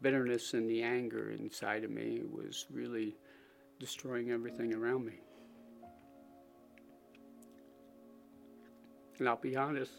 bitterness, 0.00 0.54
and 0.54 0.68
the 0.68 0.82
anger 0.82 1.30
inside 1.30 1.84
of 1.84 1.90
me 1.90 2.22
was 2.30 2.66
really 2.70 3.16
destroying 3.78 4.30
everything 4.30 4.74
around 4.74 5.04
me. 5.04 5.20
And 9.18 9.28
I'll 9.28 9.36
be 9.36 9.56
honest, 9.56 9.92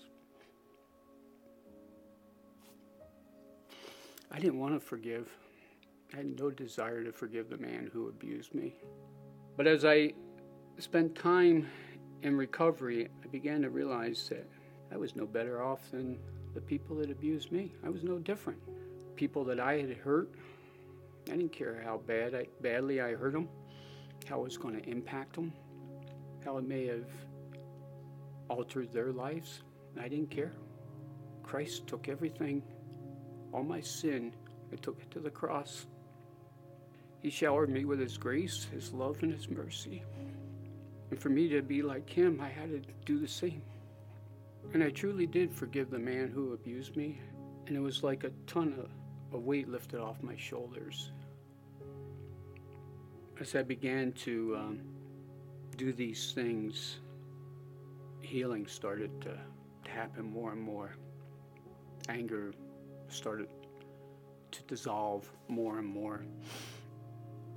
I 4.31 4.39
didn't 4.39 4.59
want 4.59 4.73
to 4.73 4.79
forgive. 4.79 5.27
I 6.13 6.17
had 6.17 6.39
no 6.39 6.49
desire 6.49 7.03
to 7.03 7.11
forgive 7.11 7.49
the 7.49 7.57
man 7.57 7.89
who 7.91 8.07
abused 8.07 8.53
me. 8.55 8.75
But 9.57 9.67
as 9.67 9.83
I 9.83 10.13
spent 10.77 11.15
time 11.15 11.67
in 12.21 12.37
recovery, 12.37 13.09
I 13.23 13.27
began 13.27 13.61
to 13.61 13.69
realize 13.69 14.29
that 14.29 14.47
I 14.91 14.97
was 14.97 15.15
no 15.15 15.25
better 15.25 15.61
off 15.61 15.91
than 15.91 16.17
the 16.53 16.61
people 16.61 16.95
that 16.97 17.11
abused 17.11 17.51
me. 17.51 17.73
I 17.85 17.89
was 17.89 18.03
no 18.03 18.17
different. 18.17 18.59
People 19.19 19.43
that 19.43 19.59
I 19.59 19.79
had 19.79 19.97
hurt, 19.97 20.31
I 21.27 21.31
didn't 21.31 21.51
care 21.51 21.81
how 21.83 21.97
bad 21.97 22.33
I, 22.33 22.45
badly 22.61 23.01
I 23.01 23.15
hurt 23.15 23.33
them, 23.33 23.49
how 24.29 24.39
it 24.39 24.43
was 24.45 24.57
going 24.57 24.81
to 24.81 24.89
impact 24.89 25.33
them, 25.35 25.51
how 26.45 26.57
it 26.57 26.63
may 26.63 26.85
have 26.85 27.09
altered 28.47 28.93
their 28.93 29.11
lives. 29.11 29.63
I 29.99 30.07
didn't 30.07 30.31
care. 30.31 30.53
Christ 31.43 31.85
took 31.85 32.07
everything, 32.07 32.63
all 33.51 33.63
my 33.63 33.81
sin, 33.81 34.31
and 34.71 34.81
took 34.81 35.01
it 35.01 35.11
to 35.11 35.19
the 35.19 35.29
cross. 35.29 35.85
He 37.21 37.29
showered 37.29 37.69
me 37.69 37.83
with 37.83 37.99
His 37.99 38.17
grace, 38.17 38.67
His 38.71 38.93
love, 38.93 39.21
and 39.21 39.33
His 39.33 39.49
mercy. 39.49 40.01
And 41.11 41.19
for 41.19 41.27
me 41.27 41.49
to 41.49 41.61
be 41.61 41.81
like 41.81 42.09
Him, 42.09 42.39
I 42.39 42.47
had 42.47 42.69
to 42.71 42.81
do 43.03 43.19
the 43.19 43.27
same. 43.27 43.63
And 44.73 44.81
I 44.81 44.91
truly 44.91 45.27
did 45.27 45.51
forgive 45.51 45.89
the 45.89 45.99
man 45.99 46.29
who 46.29 46.53
abused 46.53 46.95
me, 46.95 47.19
and 47.67 47.75
it 47.75 47.81
was 47.81 48.01
like 48.01 48.23
a 48.23 48.31
ton 48.47 48.73
of, 48.79 48.89
of 49.33 49.43
weight 49.43 49.67
lifted 49.69 49.99
off 49.99 50.21
my 50.21 50.35
shoulders. 50.35 51.11
As 53.39 53.55
I 53.55 53.63
began 53.63 54.11
to 54.13 54.57
um, 54.57 54.79
do 55.77 55.93
these 55.93 56.33
things, 56.33 56.99
healing 58.21 58.67
started 58.67 59.21
to, 59.21 59.37
to 59.85 59.91
happen 59.91 60.25
more 60.31 60.51
and 60.51 60.61
more. 60.61 60.95
Anger 62.09 62.53
started 63.07 63.47
to 64.51 64.61
dissolve 64.63 65.29
more 65.47 65.79
and 65.79 65.87
more. 65.87 66.25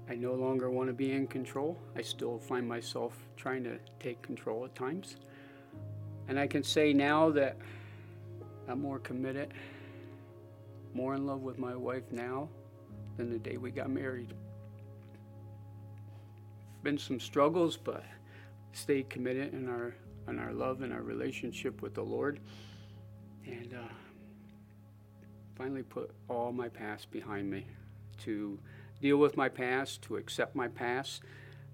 I 0.09 0.15
no 0.15 0.35
longer 0.35 0.71
want 0.71 0.89
to 0.89 0.93
be 0.93 1.13
in 1.13 1.27
control. 1.27 1.79
I 1.97 2.03
still 2.03 2.39
find 2.39 2.69
myself 2.69 3.17
trying 3.37 3.65
to 3.65 3.79
take 3.99 4.21
control 4.23 4.65
at 4.65 4.75
times. 4.75 5.17
And 6.29 6.39
I 6.39 6.47
can 6.47 6.63
say 6.63 6.93
now 6.93 7.31
that 7.31 7.57
I'm 8.69 8.81
more 8.81 8.99
committed, 8.99 9.55
more 10.95 11.15
in 11.15 11.27
love 11.27 11.41
with 11.41 11.59
my 11.59 11.75
wife 11.75 12.05
now 12.11 12.49
than 13.17 13.31
the 13.31 13.39
day 13.39 13.57
we 13.57 13.71
got 13.71 13.91
married. 13.91 14.35
Been 16.83 16.99
some 16.99 17.21
struggles, 17.21 17.77
but 17.77 18.05
stayed 18.73 19.09
committed 19.11 19.53
in 19.53 19.69
our 19.69 19.95
in 20.29 20.39
our 20.39 20.53
love 20.53 20.83
and 20.83 20.93
our 20.93 21.03
relationship 21.03 21.83
with 21.83 21.95
the 21.95 22.03
Lord, 22.03 22.41
and 23.45 23.75
uh, 23.75 23.93
finally 25.57 25.83
put 25.83 26.13
all 26.29 26.53
my 26.53 26.69
past 26.69 27.11
behind 27.11 27.51
me 27.51 27.67
to 28.19 28.59
deal 29.01 29.17
with 29.17 29.37
my 29.37 29.49
past, 29.49 30.03
to 30.03 30.17
accept 30.17 30.55
my 30.55 30.69
past, 30.69 31.23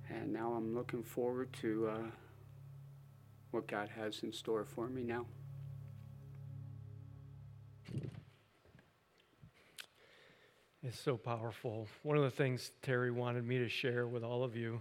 and 0.08 0.32
now 0.32 0.52
I'm 0.52 0.74
looking 0.74 1.02
forward 1.02 1.52
to. 1.60 1.88
Uh, 1.88 2.06
what 3.50 3.66
God 3.66 3.88
has 3.96 4.22
in 4.22 4.32
store 4.32 4.64
for 4.64 4.88
me 4.88 5.02
now. 5.02 5.26
It's 10.88 10.98
so 10.98 11.18
powerful. 11.18 11.86
One 12.02 12.16
of 12.16 12.22
the 12.22 12.30
things 12.30 12.70
Terry 12.80 13.10
wanted 13.10 13.46
me 13.46 13.58
to 13.58 13.68
share 13.68 14.06
with 14.06 14.24
all 14.24 14.42
of 14.42 14.56
you 14.56 14.80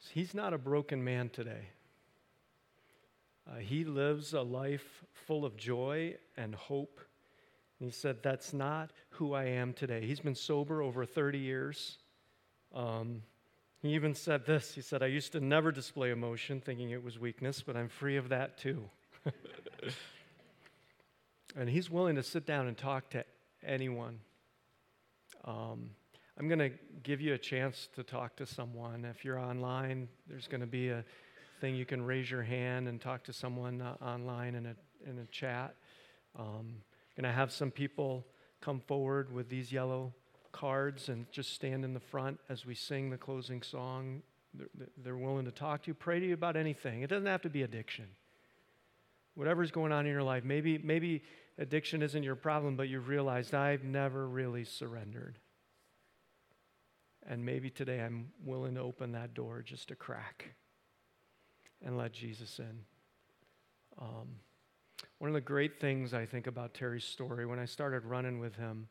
is 0.00 0.08
he's 0.08 0.32
not 0.32 0.54
a 0.54 0.58
broken 0.58 1.04
man 1.04 1.28
today. 1.28 1.68
Uh, 3.46 3.56
he 3.56 3.84
lives 3.84 4.32
a 4.32 4.40
life 4.40 5.04
full 5.12 5.44
of 5.44 5.58
joy 5.58 6.16
and 6.38 6.54
hope. 6.54 7.00
And 7.78 7.86
he 7.86 7.92
said, 7.92 8.22
That's 8.22 8.54
not 8.54 8.92
who 9.10 9.34
I 9.34 9.44
am 9.44 9.74
today. 9.74 10.06
He's 10.06 10.20
been 10.20 10.34
sober 10.34 10.80
over 10.80 11.04
30 11.04 11.38
years. 11.38 11.98
Um, 12.74 13.20
He 13.82 13.94
even 13.94 14.14
said 14.14 14.46
this 14.46 14.74
He 14.74 14.80
said, 14.80 15.02
I 15.02 15.08
used 15.08 15.32
to 15.32 15.40
never 15.40 15.70
display 15.70 16.12
emotion, 16.12 16.62
thinking 16.62 16.92
it 16.92 17.04
was 17.04 17.18
weakness, 17.18 17.60
but 17.60 17.76
I'm 17.76 17.90
free 17.90 18.16
of 18.16 18.30
that 18.30 18.56
too. 18.56 18.88
and 21.54 21.68
he's 21.68 21.90
willing 21.90 22.16
to 22.16 22.22
sit 22.22 22.46
down 22.46 22.68
and 22.68 22.78
talk 22.78 23.10
to 23.10 23.22
anyone. 23.62 24.20
Um, 25.44 25.90
I'm 26.38 26.48
going 26.48 26.58
to 26.58 26.70
give 27.02 27.20
you 27.20 27.34
a 27.34 27.38
chance 27.38 27.88
to 27.94 28.02
talk 28.02 28.36
to 28.36 28.46
someone. 28.46 29.04
If 29.04 29.24
you're 29.24 29.38
online, 29.38 30.08
there's 30.26 30.48
going 30.48 30.62
to 30.62 30.66
be 30.66 30.88
a 30.88 31.04
thing 31.60 31.74
you 31.74 31.84
can 31.84 32.02
raise 32.02 32.30
your 32.30 32.42
hand 32.42 32.88
and 32.88 33.00
talk 33.00 33.24
to 33.24 33.32
someone 33.32 33.82
uh, 33.82 33.96
online 34.02 34.54
in 34.54 34.66
a, 34.66 34.74
in 35.08 35.18
a 35.18 35.26
chat. 35.26 35.74
Um, 36.38 36.76
going 37.16 37.30
to 37.30 37.36
have 37.36 37.52
some 37.52 37.70
people 37.70 38.26
come 38.60 38.80
forward 38.80 39.32
with 39.32 39.48
these 39.48 39.72
yellow 39.72 40.14
cards 40.52 41.08
and 41.08 41.30
just 41.30 41.52
stand 41.54 41.84
in 41.84 41.92
the 41.92 42.00
front 42.00 42.38
as 42.48 42.64
we 42.64 42.74
sing 42.74 43.10
the 43.10 43.18
closing 43.18 43.62
song. 43.62 44.22
They're, 44.54 44.88
they're 44.96 45.16
willing 45.16 45.44
to 45.44 45.52
talk 45.52 45.82
to 45.82 45.88
you, 45.88 45.94
pray 45.94 46.20
to 46.20 46.26
you 46.26 46.34
about 46.34 46.56
anything. 46.56 47.02
It 47.02 47.10
doesn't 47.10 47.26
have 47.26 47.42
to 47.42 47.50
be 47.50 47.62
addiction. 47.62 48.06
Whatever's 49.34 49.70
going 49.70 49.92
on 49.92 50.06
in 50.06 50.12
your 50.12 50.22
life, 50.22 50.44
maybe, 50.44 50.78
maybe 50.78 51.22
addiction 51.58 52.02
isn't 52.02 52.22
your 52.22 52.34
problem, 52.34 52.76
but 52.76 52.88
you've 52.88 53.08
realized 53.08 53.54
I've 53.54 53.84
never 53.84 54.26
really 54.26 54.64
surrendered. 54.64 55.38
And 57.26 57.44
maybe 57.44 57.70
today 57.70 58.00
I'm 58.00 58.32
willing 58.44 58.74
to 58.74 58.80
open 58.80 59.12
that 59.12 59.34
door 59.34 59.62
just 59.62 59.90
a 59.90 59.94
crack 59.94 60.54
and 61.84 61.96
let 61.96 62.12
Jesus 62.12 62.58
in. 62.58 62.80
Um, 64.00 64.28
one 65.18 65.28
of 65.28 65.34
the 65.34 65.40
great 65.40 65.80
things 65.80 66.12
I 66.14 66.26
think 66.26 66.46
about 66.46 66.74
Terry's 66.74 67.04
story, 67.04 67.46
when 67.46 67.58
I 67.58 67.64
started 67.66 68.04
running 68.04 68.40
with 68.40 68.56
him 68.56 68.88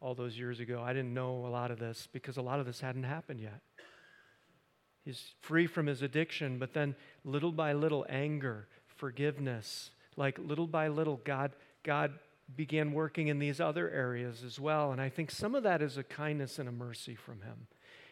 all 0.00 0.14
those 0.14 0.38
years 0.38 0.60
ago, 0.60 0.82
I 0.82 0.92
didn't 0.92 1.14
know 1.14 1.46
a 1.46 1.48
lot 1.48 1.70
of 1.70 1.78
this 1.78 2.08
because 2.12 2.36
a 2.36 2.42
lot 2.42 2.60
of 2.60 2.66
this 2.66 2.80
hadn't 2.80 3.04
happened 3.04 3.40
yet. 3.40 3.60
He's 5.04 5.34
free 5.40 5.66
from 5.66 5.86
his 5.86 6.02
addiction, 6.02 6.58
but 6.58 6.74
then 6.74 6.94
little 7.24 7.52
by 7.52 7.72
little, 7.72 8.06
anger, 8.08 8.68
forgiveness, 9.00 9.90
like 10.16 10.38
little 10.38 10.66
by 10.66 10.88
little, 10.88 11.20
God, 11.24 11.52
God 11.82 12.12
began 12.54 12.92
working 12.92 13.28
in 13.28 13.38
these 13.38 13.60
other 13.60 13.90
areas 13.90 14.44
as 14.44 14.60
well. 14.60 14.92
And 14.92 15.00
I 15.00 15.08
think 15.08 15.30
some 15.30 15.54
of 15.54 15.64
that 15.64 15.82
is 15.82 15.96
a 15.96 16.04
kindness 16.04 16.58
and 16.58 16.68
a 16.68 16.72
mercy 16.72 17.14
from 17.14 17.40
him. 17.42 17.66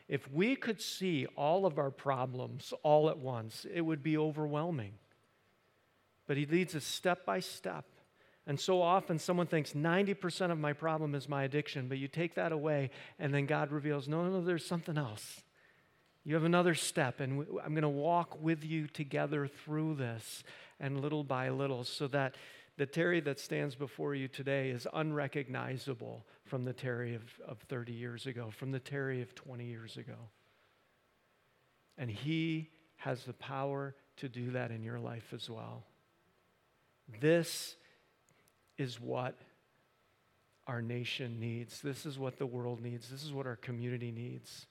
If 0.09 0.31
we 0.33 0.57
could 0.57 0.81
see 0.81 1.27
all 1.37 1.67
of 1.67 1.79
our 1.79 1.91
problems 1.91 2.73
all 2.83 3.11
at 3.11 3.19
once, 3.19 3.67
it 3.73 3.83
would 3.83 4.03
be 4.03 4.17
overwhelming 4.17 4.95
but 6.29 6.37
he 6.37 6.47
leads 6.47 6.77
us 6.77 6.85
step 6.85 7.25
by 7.27 7.41
step. 7.41 7.85
And 8.47 8.61
so 8.61 8.81
often 8.81 9.19
someone 9.19 9.47
thinks 9.47 9.73
90% 9.73 10.53
of 10.53 10.59
my 10.59 10.73
problem 10.73 11.15
is 11.15 11.29
my 11.29 11.43
addiction, 11.43 11.89
but 11.89 11.99
you 11.99 12.07
take 12.07 12.37
that 12.37 12.53
away, 12.53 12.91
and 13.19 13.35
then 13.35 13.47
God 13.47 13.73
reveals, 13.73 14.07
no, 14.07 14.23
no, 14.23 14.31
no, 14.31 14.45
there's 14.45 14.65
something 14.65 14.97
else. 14.97 15.43
You 16.25 16.35
have 16.35 16.45
another 16.45 16.75
step, 16.75 17.21
and 17.21 17.47
I'm 17.65 17.73
going 17.73 17.83
to 17.83 17.89
walk 17.89 18.41
with 18.41 18.63
you 18.63 18.87
together 18.87 19.49
through 19.65 19.97
this, 19.97 20.45
and 20.81 21.01
little 21.01 21.25
by 21.25 21.49
little, 21.51 21.85
so 21.85 22.07
that 22.09 22.35
the 22.77 22.87
Terry 22.87 23.21
that 23.21 23.41
stands 23.41 23.75
before 23.75 24.15
you 24.15 24.29
today 24.29 24.71
is 24.71 24.87
unrecognizable 24.93 26.25
from 26.45 26.65
the 26.65 26.73
Terry 26.73 27.15
of, 27.15 27.23
of 27.47 27.59
30 27.69 27.93
years 27.93 28.27
ago, 28.27 28.51
from 28.51 28.71
the 28.71 28.79
Terry 28.79 29.21
of 29.21 29.35
20 29.35 29.65
years 29.65 29.97
ago. 29.97 30.31
And 31.99 32.09
he 32.09 32.71
has 32.97 33.25
the 33.25 33.33
power 33.33 33.97
to 34.19 34.29
do 34.29 34.53
that 34.53 34.71
in 34.71 34.85
your 34.85 35.01
life 35.01 35.33
as 35.35 35.51
well. 35.51 35.85
This 37.21 37.77
is 38.77 39.01
what 39.01 39.37
our 40.69 40.83
nation 40.83 41.41
needs. 41.41 41.81
This 41.81 42.07
is 42.07 42.19
what 42.19 42.39
the 42.39 42.47
world 42.47 42.81
needs. 42.81 43.09
This 43.09 43.25
is 43.25 43.33
what 43.33 43.47
our 43.47 43.57
community 43.57 44.13
needs. 44.13 44.67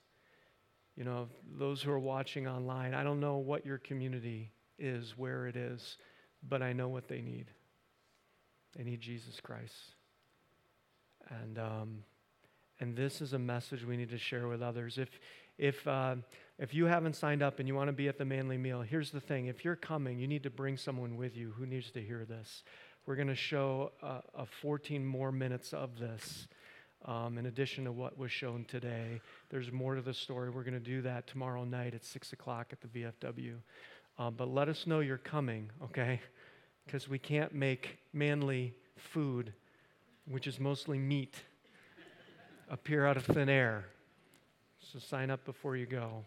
You 0.96 1.04
know, 1.04 1.28
those 1.58 1.82
who 1.82 1.90
are 1.90 1.98
watching 1.98 2.46
online, 2.46 2.94
I 2.94 3.02
don't 3.02 3.20
know 3.20 3.36
what 3.36 3.66
your 3.66 3.78
community 3.78 4.52
is, 4.78 5.16
where 5.16 5.46
it 5.46 5.56
is, 5.56 5.96
but 6.46 6.62
I 6.62 6.72
know 6.72 6.88
what 6.88 7.08
they 7.08 7.20
need. 7.20 7.46
They 8.76 8.84
need 8.84 9.00
Jesus 9.00 9.40
Christ. 9.40 9.74
And, 11.42 11.58
um, 11.58 12.04
and 12.80 12.96
this 12.96 13.20
is 13.20 13.32
a 13.32 13.38
message 13.38 13.84
we 13.84 13.96
need 13.96 14.10
to 14.10 14.18
share 14.18 14.48
with 14.48 14.62
others. 14.62 14.98
If, 14.98 15.08
if, 15.58 15.86
uh, 15.86 16.16
if 16.58 16.72
you 16.72 16.86
haven't 16.86 17.16
signed 17.16 17.42
up 17.42 17.58
and 17.58 17.66
you 17.66 17.74
want 17.74 17.88
to 17.88 17.92
be 17.92 18.08
at 18.08 18.18
the 18.18 18.24
manly 18.24 18.56
meal, 18.56 18.82
here's 18.82 19.10
the 19.10 19.20
thing. 19.20 19.46
If 19.46 19.64
you're 19.64 19.76
coming, 19.76 20.18
you 20.18 20.28
need 20.28 20.44
to 20.44 20.50
bring 20.50 20.76
someone 20.76 21.16
with 21.16 21.36
you 21.36 21.52
who 21.56 21.66
needs 21.66 21.90
to 21.92 22.00
hear 22.00 22.24
this. 22.24 22.62
We're 23.06 23.16
going 23.16 23.28
to 23.28 23.34
show 23.34 23.92
uh, 24.02 24.20
a 24.34 24.46
14 24.46 25.04
more 25.04 25.32
minutes 25.32 25.72
of 25.72 25.98
this. 25.98 26.46
Um, 27.04 27.38
in 27.38 27.46
addition 27.46 27.84
to 27.84 27.92
what 27.92 28.18
was 28.18 28.32
shown 28.32 28.64
today, 28.64 29.20
there's 29.50 29.70
more 29.70 29.94
to 29.94 30.02
the 30.02 30.12
story. 30.12 30.50
We're 30.50 30.64
going 30.64 30.74
to 30.74 30.80
do 30.80 31.00
that 31.02 31.28
tomorrow 31.28 31.64
night 31.64 31.94
at 31.94 32.04
6 32.04 32.32
o'clock 32.32 32.72
at 32.72 32.80
the 32.80 32.88
VFW. 32.88 33.54
Um, 34.18 34.34
but 34.36 34.52
let 34.52 34.68
us 34.68 34.86
know 34.86 34.98
you're 35.00 35.16
coming, 35.16 35.70
okay? 35.82 36.20
Because 36.84 37.08
we 37.08 37.18
can't 37.18 37.54
make 37.54 37.98
manly 38.12 38.74
food, 38.96 39.52
which 40.26 40.48
is 40.48 40.58
mostly 40.58 40.98
meat, 40.98 41.36
appear 42.68 43.06
out 43.06 43.16
of 43.16 43.24
thin 43.24 43.48
air. 43.48 43.86
So 44.80 44.98
sign 44.98 45.30
up 45.30 45.44
before 45.44 45.76
you 45.76 45.86
go, 45.86 46.24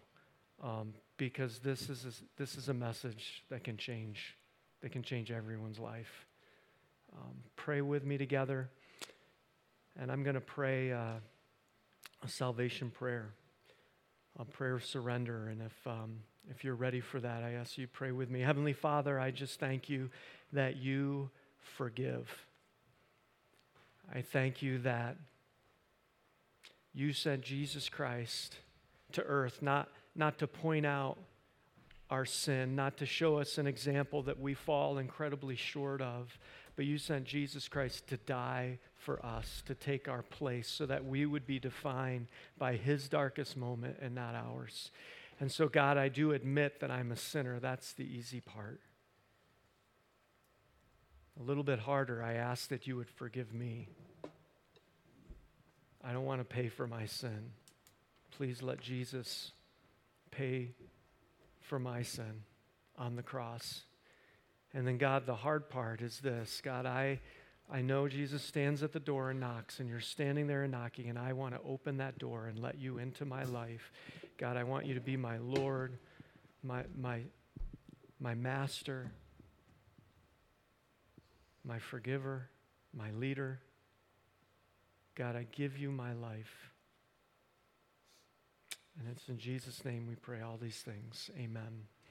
um, 0.63 0.93
because 1.17 1.59
this 1.59 1.89
is 1.89 2.05
a, 2.05 2.11
this 2.37 2.55
is 2.55 2.69
a 2.69 2.73
message 2.73 3.43
that 3.49 3.63
can 3.63 3.75
change, 3.75 4.37
that 4.81 4.91
can 4.91 5.03
change 5.03 5.29
everyone's 5.29 5.79
life. 5.79 6.25
Um, 7.13 7.35
pray 7.57 7.81
with 7.81 8.05
me 8.05 8.17
together, 8.17 8.69
and 9.99 10.09
I'm 10.09 10.23
going 10.23 10.35
to 10.35 10.41
pray 10.41 10.93
uh, 10.93 11.15
a 12.23 12.27
salvation 12.27 12.89
prayer, 12.89 13.33
a 14.39 14.45
prayer 14.45 14.75
of 14.75 14.85
surrender. 14.85 15.49
And 15.49 15.61
if 15.61 15.87
um, 15.87 16.19
if 16.49 16.63
you're 16.63 16.75
ready 16.75 17.01
for 17.01 17.19
that, 17.19 17.43
I 17.43 17.53
ask 17.53 17.77
you 17.77 17.87
pray 17.87 18.11
with 18.11 18.29
me. 18.29 18.41
Heavenly 18.41 18.73
Father, 18.73 19.19
I 19.19 19.31
just 19.31 19.59
thank 19.59 19.89
you 19.89 20.09
that 20.53 20.77
you 20.77 21.29
forgive. 21.77 22.29
I 24.13 24.21
thank 24.21 24.61
you 24.61 24.79
that 24.79 25.15
you 26.93 27.13
sent 27.13 27.41
Jesus 27.41 27.87
Christ 27.87 28.57
to 29.13 29.23
earth, 29.23 29.61
not, 29.61 29.89
not 30.15 30.39
to 30.39 30.47
point 30.47 30.85
out 30.85 31.17
our 32.09 32.25
sin, 32.25 32.75
not 32.75 32.97
to 32.97 33.05
show 33.05 33.37
us 33.37 33.57
an 33.57 33.67
example 33.67 34.21
that 34.23 34.39
we 34.39 34.53
fall 34.53 34.97
incredibly 34.97 35.55
short 35.55 36.01
of, 36.01 36.37
but 36.75 36.85
you 36.85 36.97
sent 36.97 37.23
Jesus 37.23 37.69
Christ 37.69 38.07
to 38.07 38.17
die 38.17 38.79
for 38.97 39.25
us, 39.25 39.63
to 39.65 39.75
take 39.75 40.09
our 40.09 40.21
place, 40.21 40.67
so 40.67 40.85
that 40.85 41.05
we 41.05 41.25
would 41.25 41.47
be 41.47 41.59
defined 41.59 42.27
by 42.57 42.75
his 42.75 43.07
darkest 43.07 43.55
moment 43.55 43.97
and 44.01 44.13
not 44.13 44.35
ours. 44.35 44.91
And 45.41 45.51
so, 45.51 45.67
God, 45.67 45.97
I 45.97 46.07
do 46.07 46.33
admit 46.33 46.81
that 46.81 46.91
I'm 46.91 47.11
a 47.11 47.15
sinner. 47.15 47.59
That's 47.59 47.93
the 47.93 48.03
easy 48.03 48.41
part. 48.41 48.79
A 51.39 51.41
little 51.41 51.63
bit 51.63 51.79
harder, 51.79 52.21
I 52.21 52.33
ask 52.33 52.69
that 52.69 52.85
you 52.85 52.95
would 52.97 53.09
forgive 53.09 53.51
me. 53.51 53.89
I 56.03 56.13
don't 56.13 56.25
want 56.25 56.41
to 56.41 56.45
pay 56.45 56.69
for 56.69 56.85
my 56.85 57.07
sin. 57.07 57.53
Please 58.37 58.61
let 58.61 58.81
Jesus 58.81 59.51
pay 60.29 60.75
for 61.59 61.79
my 61.79 62.03
sin 62.03 62.43
on 62.95 63.15
the 63.15 63.23
cross. 63.23 63.81
And 64.75 64.85
then, 64.85 64.99
God, 64.99 65.25
the 65.25 65.33
hard 65.33 65.71
part 65.71 66.03
is 66.03 66.19
this 66.19 66.61
God, 66.63 66.85
I, 66.85 67.19
I 67.73 67.81
know 67.81 68.09
Jesus 68.09 68.43
stands 68.43 68.83
at 68.83 68.91
the 68.91 68.99
door 68.99 69.29
and 69.29 69.39
knocks, 69.39 69.79
and 69.79 69.87
you're 69.87 70.01
standing 70.01 70.45
there 70.45 70.63
and 70.63 70.71
knocking, 70.73 71.09
and 71.09 71.17
I 71.17 71.31
want 71.31 71.55
to 71.55 71.61
open 71.65 71.97
that 71.97 72.19
door 72.19 72.47
and 72.47 72.59
let 72.59 72.77
you 72.77 72.97
into 72.97 73.23
my 73.23 73.45
life. 73.45 73.91
God, 74.37 74.57
I 74.57 74.63
want 74.63 74.85
you 74.85 74.93
to 74.93 74.99
be 74.99 75.15
my 75.15 75.37
Lord, 75.37 75.97
my, 76.63 76.83
my, 76.99 77.21
my 78.19 78.35
master, 78.35 79.09
my 81.63 81.79
forgiver, 81.79 82.49
my 82.93 83.11
leader. 83.11 83.61
God, 85.15 85.37
I 85.37 85.47
give 85.49 85.77
you 85.77 85.91
my 85.91 86.11
life. 86.11 86.73
And 88.99 89.07
it's 89.09 89.29
in 89.29 89.37
Jesus' 89.37 89.85
name 89.85 90.07
we 90.07 90.15
pray 90.15 90.41
all 90.41 90.57
these 90.61 90.79
things. 90.79 91.29
Amen. 91.37 91.87